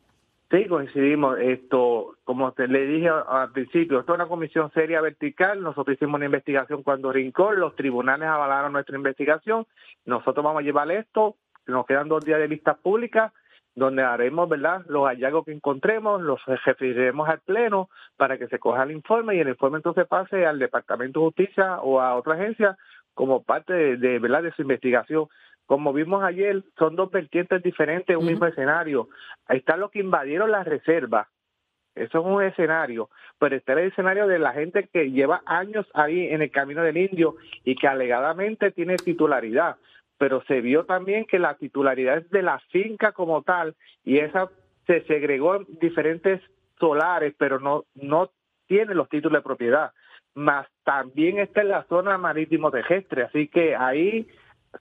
Sí, 0.52 0.68
coincidimos. 0.68 1.40
Esto, 1.40 2.18
como 2.24 2.52
te 2.52 2.68
le 2.68 2.86
dije 2.86 3.10
al 3.10 3.52
principio, 3.52 4.00
esto 4.00 4.14
es 4.14 4.20
una 4.20 4.28
comisión 4.28 4.72
seria 4.72 5.02
vertical. 5.02 5.62
Nosotros 5.62 5.96
hicimos 5.96 6.16
una 6.16 6.26
investigación 6.26 6.84
cuando 6.84 7.12
Rincón, 7.12 7.60
los 7.60 7.76
tribunales 7.76 8.28
avalaron 8.28 8.74
nuestra 8.74 8.96
investigación. 8.96 9.66
Nosotros 10.06 10.44
vamos 10.44 10.62
a 10.62 10.64
llevar 10.64 10.90
esto. 10.92 11.36
Nos 11.66 11.86
quedan 11.88 12.08
dos 12.08 12.24
días 12.24 12.40
de 12.40 12.48
vistas 12.48 12.78
públicas 12.78 13.34
donde 13.74 14.04
haremos, 14.04 14.48
¿verdad?, 14.48 14.86
los 14.88 15.06
hallazgos 15.06 15.46
que 15.46 15.52
encontremos, 15.52 16.22
los 16.22 16.40
referiremos 16.46 17.28
al 17.28 17.42
Pleno 17.42 17.90
para 18.16 18.38
que 18.38 18.48
se 18.48 18.58
coja 18.58 18.84
el 18.84 18.92
informe 18.92 19.36
y 19.36 19.40
el 19.40 19.50
informe 19.50 19.78
entonces 19.78 20.08
pase 20.08 20.46
al 20.46 20.60
Departamento 20.60 21.20
de 21.20 21.26
Justicia 21.26 21.82
o 21.82 22.00
a 22.00 22.16
otra 22.16 22.36
agencia 22.36 22.78
como 23.14 23.44
parte 23.44 23.74
de, 23.74 23.98
de 23.98 24.20
¿verdad?, 24.20 24.44
de 24.44 24.54
su 24.54 24.62
investigación. 24.62 25.28
Como 25.66 25.94
vimos 25.94 26.24
ayer, 26.24 26.64
son 26.78 26.96
dos 26.96 27.10
vertientes 27.12 27.64
diferentes, 27.64 28.16
un 28.16 28.26
mismo 28.26 28.46
escenario. 28.46 29.10
Ahí 29.48 29.58
están 29.58 29.80
los 29.80 29.92
que 29.92 30.00
invadieron 30.00 30.52
la 30.52 30.64
reserva. 30.64 31.30
Eso 31.96 32.20
es 32.20 32.26
un 32.26 32.44
escenario, 32.44 33.10
pero 33.40 33.56
está 33.56 33.74
el 33.74 33.88
escenario 33.88 34.28
de 34.28 34.38
la 34.38 34.52
gente 34.52 34.90
que 34.92 35.12
lleva 35.12 35.42
años 35.46 35.88
ahí 35.94 36.28
en 36.28 36.42
el 36.42 36.52
camino 36.52 36.84
del 36.84 36.98
indio 36.98 37.36
y 37.64 37.76
que 37.76 37.88
alegadamente 37.88 38.72
tiene 38.72 38.98
titularidad, 38.98 39.78
pero 40.18 40.44
se 40.44 40.60
vio 40.60 40.84
también 40.86 41.26
que 41.26 41.40
la 41.40 41.56
titularidad 41.56 42.18
es 42.18 42.30
de 42.32 42.44
la 42.44 42.60
finca 42.70 43.14
como 43.14 43.44
tal 43.44 43.76
y 44.04 44.18
esa 44.18 44.50
se 44.86 45.04
segregó 45.06 45.56
en 45.56 45.68
diferentes 45.80 46.42
solares, 46.80 47.34
pero 47.38 47.62
no, 47.62 47.86
no 47.96 48.30
tiene 48.68 48.94
los 48.94 49.08
títulos 49.08 49.40
de 49.40 49.48
propiedad. 49.48 49.92
Más 50.34 50.68
también 50.84 51.40
está 51.40 51.62
en 51.62 51.70
la 51.70 51.86
zona 51.86 52.18
marítimo 52.18 52.72
terrestre, 52.72 53.24
así 53.24 53.48
que 53.48 53.74
ahí 53.74 54.28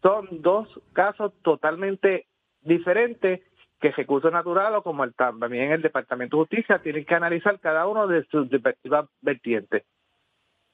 son 0.03 0.43
dos 0.43 0.69
casos 0.93 1.33
totalmente 1.43 2.27
diferentes 2.63 3.41
que 3.81 3.91
Recursos 3.91 4.33
Natural 4.33 4.75
o 4.77 4.83
como 4.83 5.05
el, 5.05 5.15
también 5.15 5.73
el 5.73 5.83
Departamento 5.83 6.37
de 6.37 6.43
Justicia 6.45 6.81
tienen 6.83 7.05
que 7.05 7.15
analizar 7.15 7.61
cada 7.61 7.87
uno 7.87 8.07
de 8.07 8.25
sus 8.31 8.51
respectivas 8.51 9.07
vertientes. 9.21 9.85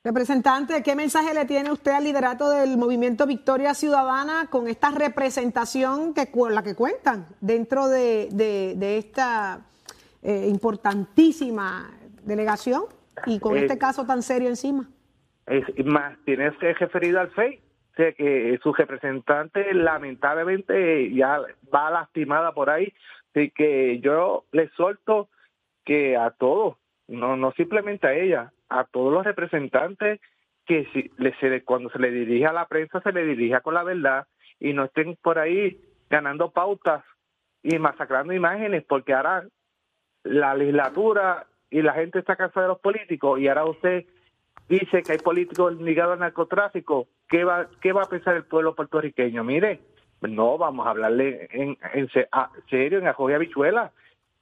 Representante, 0.02 0.82
¿qué 0.82 0.94
mensaje 0.94 1.34
le 1.34 1.44
tiene 1.44 1.70
usted 1.70 1.90
al 1.90 2.04
liderato 2.04 2.48
del 2.48 2.78
movimiento 2.78 3.26
Victoria 3.26 3.74
Ciudadana 3.74 4.46
con 4.48 4.66
esta 4.66 4.90
representación 4.90 6.14
que 6.14 6.30
la 6.50 6.62
que 6.62 6.74
cuentan 6.74 7.26
dentro 7.42 7.88
de, 7.88 8.28
de, 8.32 8.96
esta 8.96 9.66
eh, 10.22 10.46
importantísima 10.48 11.90
delegación 12.22 12.84
y 13.26 13.40
con 13.40 13.58
este 13.58 13.76
caso 13.76 14.06
tan 14.06 14.22
serio 14.22 14.48
encima? 14.48 14.88
Es, 15.46 15.64
más, 15.84 16.16
tienes 16.24 16.56
que 16.58 16.72
referir 16.72 17.18
al 17.18 17.30
FEI 17.32 17.60
que 17.94 18.58
su 18.62 18.72
representante 18.72 19.74
lamentablemente 19.74 21.12
ya 21.12 21.40
va 21.74 21.90
lastimada 21.90 22.52
por 22.52 22.70
ahí, 22.70 22.92
así 23.30 23.50
que 23.50 24.00
yo 24.00 24.44
le 24.52 24.68
suelto 24.70 25.28
que 25.84 26.16
a 26.16 26.30
todos, 26.30 26.76
no, 27.08 27.36
no 27.36 27.52
simplemente 27.52 28.06
a 28.06 28.14
ella, 28.14 28.52
a 28.68 28.84
todos 28.84 29.12
los 29.12 29.24
representantes 29.24 30.20
que 30.66 30.86
si, 30.92 31.10
le, 31.18 31.34
se, 31.40 31.64
cuando 31.64 31.90
se 31.90 31.98
le 31.98 32.10
dirige 32.10 32.46
a 32.46 32.52
la 32.52 32.66
prensa 32.66 33.00
se 33.00 33.12
le 33.12 33.24
dirija 33.24 33.60
con 33.60 33.74
la 33.74 33.82
verdad 33.82 34.26
y 34.60 34.72
no 34.72 34.84
estén 34.84 35.16
por 35.16 35.38
ahí 35.38 35.80
ganando 36.08 36.50
pautas 36.50 37.04
y 37.62 37.78
masacrando 37.78 38.32
imágenes, 38.32 38.84
porque 38.84 39.12
ahora 39.12 39.44
la 40.22 40.54
legislatura 40.54 41.46
y 41.70 41.82
la 41.82 41.94
gente 41.94 42.18
está 42.18 42.36
cansada 42.36 42.66
de 42.66 42.72
los 42.72 42.80
políticos 42.80 43.40
y 43.40 43.48
ahora 43.48 43.64
usted 43.64 44.06
dice 44.70 45.02
que 45.02 45.12
hay 45.12 45.18
políticos 45.18 45.74
ligados 45.80 46.14
al 46.14 46.20
narcotráfico, 46.20 47.08
¿qué 47.28 47.44
va, 47.44 47.66
qué 47.82 47.92
va 47.92 48.04
a 48.04 48.08
pensar 48.08 48.36
el 48.36 48.44
pueblo 48.44 48.74
puertorriqueño? 48.74 49.42
Mire, 49.42 49.80
no, 50.22 50.56
vamos 50.56 50.86
a 50.86 50.90
hablarle 50.90 51.48
en, 51.52 51.76
en 51.92 52.08
serio, 52.70 52.98
en 52.98 53.08
ajo 53.08 53.28
y 53.28 53.34
habichuela. 53.34 53.90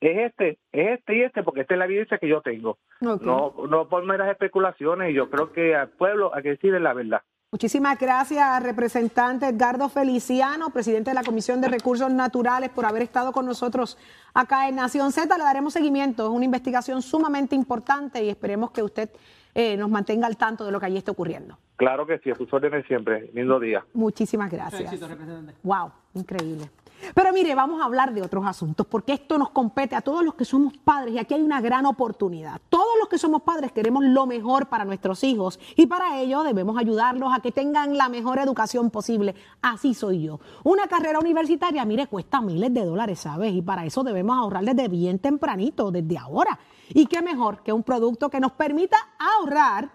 es 0.00 0.30
este, 0.30 0.58
es 0.70 0.98
este 0.98 1.16
y 1.16 1.22
este, 1.22 1.42
porque 1.42 1.62
esta 1.62 1.74
es 1.74 1.78
la 1.78 1.86
evidencia 1.86 2.18
que 2.18 2.28
yo 2.28 2.42
tengo. 2.42 2.78
Ok. 3.00 3.22
No, 3.22 3.54
no 3.68 3.88
por 3.88 4.04
meras 4.04 4.30
especulaciones, 4.30 5.10
y 5.10 5.14
yo 5.14 5.30
creo 5.30 5.52
que 5.52 5.74
al 5.74 5.88
pueblo 5.88 6.34
hay 6.34 6.42
que 6.42 6.50
decirle 6.50 6.78
la 6.78 6.92
verdad. 6.92 7.22
Muchísimas 7.50 7.98
gracias, 7.98 8.62
representante 8.62 9.46
Edgardo 9.46 9.88
Feliciano, 9.88 10.68
presidente 10.68 11.12
de 11.12 11.14
la 11.14 11.22
Comisión 11.22 11.62
de 11.62 11.68
Recursos 11.68 12.12
Naturales, 12.12 12.68
por 12.68 12.84
haber 12.84 13.00
estado 13.00 13.32
con 13.32 13.46
nosotros 13.46 13.96
acá 14.34 14.68
en 14.68 14.76
Nación 14.76 15.12
Z. 15.12 15.34
Le 15.38 15.44
daremos 15.44 15.72
seguimiento. 15.72 16.24
Es 16.24 16.30
una 16.30 16.44
investigación 16.44 17.00
sumamente 17.00 17.54
importante 17.54 18.22
y 18.22 18.28
esperemos 18.28 18.70
que 18.72 18.82
usted 18.82 19.08
eh, 19.54 19.76
nos 19.76 19.90
mantenga 19.90 20.26
al 20.26 20.36
tanto 20.36 20.64
de 20.64 20.72
lo 20.72 20.80
que 20.80 20.86
allí 20.86 20.96
está 20.96 21.12
ocurriendo. 21.12 21.58
Claro 21.76 22.06
que 22.06 22.18
sí, 22.18 22.30
a 22.30 22.34
sus 22.34 22.52
órdenes 22.52 22.86
siempre. 22.86 23.30
Lindo 23.34 23.60
día. 23.60 23.84
Muchísimas 23.94 24.50
gracias. 24.50 24.92
Wow, 25.62 25.92
increíble. 26.14 26.68
Pero 27.14 27.32
mire, 27.32 27.54
vamos 27.54 27.80
a 27.80 27.84
hablar 27.84 28.12
de 28.12 28.22
otros 28.22 28.44
asuntos, 28.46 28.86
porque 28.86 29.12
esto 29.12 29.38
nos 29.38 29.50
compete 29.50 29.94
a 29.94 30.00
todos 30.00 30.24
los 30.24 30.34
que 30.34 30.44
somos 30.44 30.76
padres 30.78 31.14
y 31.14 31.18
aquí 31.18 31.34
hay 31.34 31.42
una 31.42 31.60
gran 31.60 31.86
oportunidad. 31.86 32.60
Todos 32.68 32.98
los 32.98 33.08
que 33.08 33.18
somos 33.18 33.42
padres 33.42 33.72
queremos 33.72 34.04
lo 34.04 34.26
mejor 34.26 34.66
para 34.68 34.84
nuestros 34.84 35.22
hijos 35.24 35.58
y 35.76 35.86
para 35.86 36.20
ello 36.20 36.42
debemos 36.42 36.76
ayudarlos 36.78 37.32
a 37.32 37.40
que 37.40 37.52
tengan 37.52 37.96
la 37.96 38.08
mejor 38.08 38.38
educación 38.38 38.90
posible. 38.90 39.34
Así 39.62 39.94
soy 39.94 40.22
yo. 40.22 40.40
Una 40.64 40.86
carrera 40.88 41.18
universitaria, 41.18 41.84
mire, 41.84 42.06
cuesta 42.06 42.40
miles 42.40 42.72
de 42.74 42.84
dólares, 42.84 43.20
¿sabes? 43.20 43.52
Y 43.52 43.62
para 43.62 43.84
eso 43.84 44.02
debemos 44.02 44.36
ahorrar 44.36 44.64
desde 44.64 44.88
bien 44.88 45.18
tempranito, 45.18 45.90
desde 45.90 46.18
ahora. 46.18 46.58
Y 46.94 47.06
qué 47.06 47.22
mejor 47.22 47.62
que 47.62 47.72
un 47.72 47.82
producto 47.82 48.28
que 48.30 48.40
nos 48.40 48.52
permita 48.52 48.96
ahorrar 49.18 49.90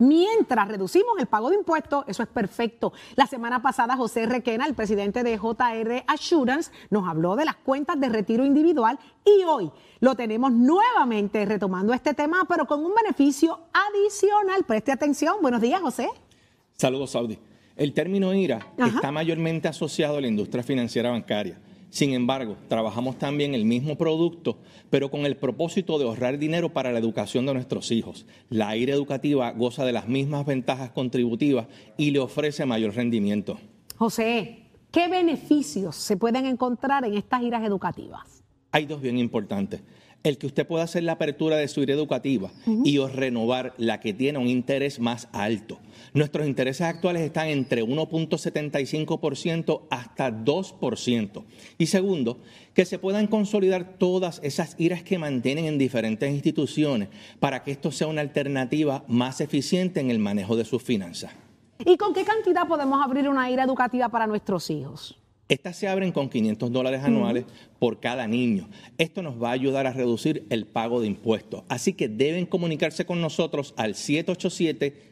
Mientras 0.00 0.66
reducimos 0.66 1.18
el 1.18 1.26
pago 1.26 1.50
de 1.50 1.56
impuestos, 1.56 2.04
eso 2.08 2.22
es 2.22 2.28
perfecto. 2.30 2.94
La 3.16 3.26
semana 3.26 3.60
pasada 3.60 3.98
José 3.98 4.24
Requena, 4.24 4.64
el 4.64 4.72
presidente 4.72 5.22
de 5.22 5.36
JR 5.36 6.04
Assurance, 6.06 6.72
nos 6.88 7.06
habló 7.06 7.36
de 7.36 7.44
las 7.44 7.56
cuentas 7.56 8.00
de 8.00 8.08
retiro 8.08 8.46
individual 8.46 8.98
y 9.26 9.44
hoy 9.44 9.70
lo 10.00 10.14
tenemos 10.14 10.52
nuevamente 10.52 11.44
retomando 11.44 11.92
este 11.92 12.14
tema, 12.14 12.46
pero 12.48 12.66
con 12.66 12.82
un 12.82 12.94
beneficio 12.94 13.60
adicional. 13.74 14.64
Preste 14.64 14.90
atención. 14.90 15.36
Buenos 15.42 15.60
días, 15.60 15.82
José. 15.82 16.08
Saludos, 16.78 17.10
Saudi. 17.10 17.38
El 17.76 17.92
término 17.92 18.32
IRA 18.32 18.66
Ajá. 18.78 18.86
está 18.86 19.12
mayormente 19.12 19.68
asociado 19.68 20.16
a 20.16 20.22
la 20.22 20.28
industria 20.28 20.62
financiera 20.62 21.10
bancaria. 21.10 21.58
Sin 21.90 22.12
embargo, 22.12 22.56
trabajamos 22.68 23.18
también 23.18 23.52
el 23.52 23.64
mismo 23.64 23.98
producto, 23.98 24.58
pero 24.90 25.10
con 25.10 25.26
el 25.26 25.36
propósito 25.36 25.98
de 25.98 26.04
ahorrar 26.04 26.38
dinero 26.38 26.72
para 26.72 26.92
la 26.92 27.00
educación 27.00 27.46
de 27.46 27.54
nuestros 27.54 27.90
hijos. 27.90 28.26
La 28.48 28.76
IRA 28.76 28.94
educativa 28.94 29.50
goza 29.50 29.84
de 29.84 29.92
las 29.92 30.08
mismas 30.08 30.46
ventajas 30.46 30.92
contributivas 30.92 31.66
y 31.96 32.12
le 32.12 32.20
ofrece 32.20 32.64
mayor 32.64 32.94
rendimiento. 32.94 33.58
José, 33.96 34.66
¿qué 34.92 35.08
beneficios 35.08 35.96
se 35.96 36.16
pueden 36.16 36.46
encontrar 36.46 37.04
en 37.04 37.16
estas 37.16 37.40
giras 37.40 37.64
educativas? 37.64 38.44
Hay 38.70 38.86
dos 38.86 39.00
bien 39.00 39.18
importantes. 39.18 39.82
El 40.22 40.36
que 40.36 40.46
usted 40.46 40.66
pueda 40.66 40.84
hacer 40.84 41.02
la 41.02 41.12
apertura 41.12 41.56
de 41.56 41.66
su 41.66 41.80
IRA 41.80 41.94
educativa 41.94 42.50
y 42.84 42.98
renovar 42.98 43.72
la 43.78 44.00
que 44.00 44.12
tiene 44.12 44.38
un 44.38 44.48
interés 44.48 45.00
más 45.00 45.28
alto. 45.32 45.78
Nuestros 46.12 46.46
intereses 46.46 46.82
actuales 46.82 47.22
están 47.22 47.48
entre 47.48 47.82
1.75% 47.82 49.82
hasta 49.88 50.30
2%. 50.30 51.44
Y 51.78 51.86
segundo, 51.86 52.38
que 52.74 52.84
se 52.84 52.98
puedan 52.98 53.28
consolidar 53.28 53.96
todas 53.98 54.40
esas 54.42 54.76
IRAs 54.78 55.02
que 55.02 55.18
mantienen 55.18 55.64
en 55.64 55.78
diferentes 55.78 56.30
instituciones 56.30 57.08
para 57.38 57.62
que 57.62 57.70
esto 57.70 57.90
sea 57.90 58.06
una 58.06 58.20
alternativa 58.20 59.04
más 59.08 59.40
eficiente 59.40 60.00
en 60.00 60.10
el 60.10 60.18
manejo 60.18 60.56
de 60.56 60.66
sus 60.66 60.82
finanzas. 60.82 61.32
¿Y 61.84 61.96
con 61.96 62.12
qué 62.12 62.24
cantidad 62.24 62.68
podemos 62.68 63.02
abrir 63.02 63.28
una 63.28 63.50
ira 63.50 63.64
educativa 63.64 64.10
para 64.10 64.26
nuestros 64.26 64.68
hijos? 64.68 65.18
Estas 65.50 65.74
se 65.74 65.88
abren 65.88 66.12
con 66.12 66.30
500 66.30 66.70
dólares 66.70 67.02
anuales 67.02 67.44
por 67.80 67.98
cada 67.98 68.28
niño. 68.28 68.68
Esto 68.98 69.20
nos 69.20 69.42
va 69.42 69.48
a 69.48 69.52
ayudar 69.52 69.88
a 69.88 69.92
reducir 69.92 70.46
el 70.48 70.64
pago 70.64 71.00
de 71.00 71.08
impuestos. 71.08 71.64
Así 71.68 71.92
que 71.92 72.08
deben 72.08 72.46
comunicarse 72.46 73.04
con 73.04 73.20
nosotros 73.20 73.74
al 73.76 73.96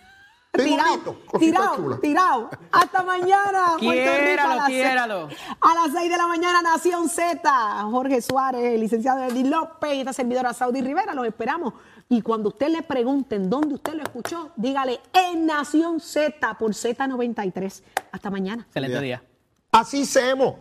Tirado, 0.64 1.16
tirado, 1.40 2.00
tirado. 2.00 2.50
Hasta 2.72 3.04
mañana. 3.04 3.76
Puerto 3.80 3.82
Rico, 3.82 3.92
a 3.92 4.18
Quiéralo, 4.18 4.56
las 4.56 4.66
seis- 4.68 4.78
quiéralo. 4.82 5.30
A 5.62 5.76
las 5.76 5.92
6 5.94 6.10
de 6.12 6.18
la 6.18 6.28
mañana, 6.28 6.62
Nación 6.62 7.10
Z. 7.10 7.84
Jorge 7.92 8.22
Suárez, 8.22 8.80
licenciado 8.80 9.24
Eddie 9.24 9.46
López 9.50 9.94
y 9.96 10.00
esta 10.00 10.14
servidora 10.14 10.54
Saudi 10.54 10.82
Rivera. 10.82 11.14
Los 11.14 11.26
esperamos. 11.28 11.74
Y 12.10 12.22
cuando 12.22 12.50
usted 12.50 12.70
le 12.70 12.84
pregunten 12.84 13.50
dónde 13.50 13.76
usted 13.76 13.94
lo 13.94 14.04
escuchó, 14.04 14.52
dígale 14.56 15.00
en 15.14 15.46
Nación 15.46 16.00
Z 16.00 16.54
por 16.58 16.72
Z93. 16.74 17.84
Hasta 18.12 18.30
mañana. 18.30 18.64
Excelente 18.68 19.02
día. 19.02 19.24
Así 19.72 20.06
seamos. 20.06 20.56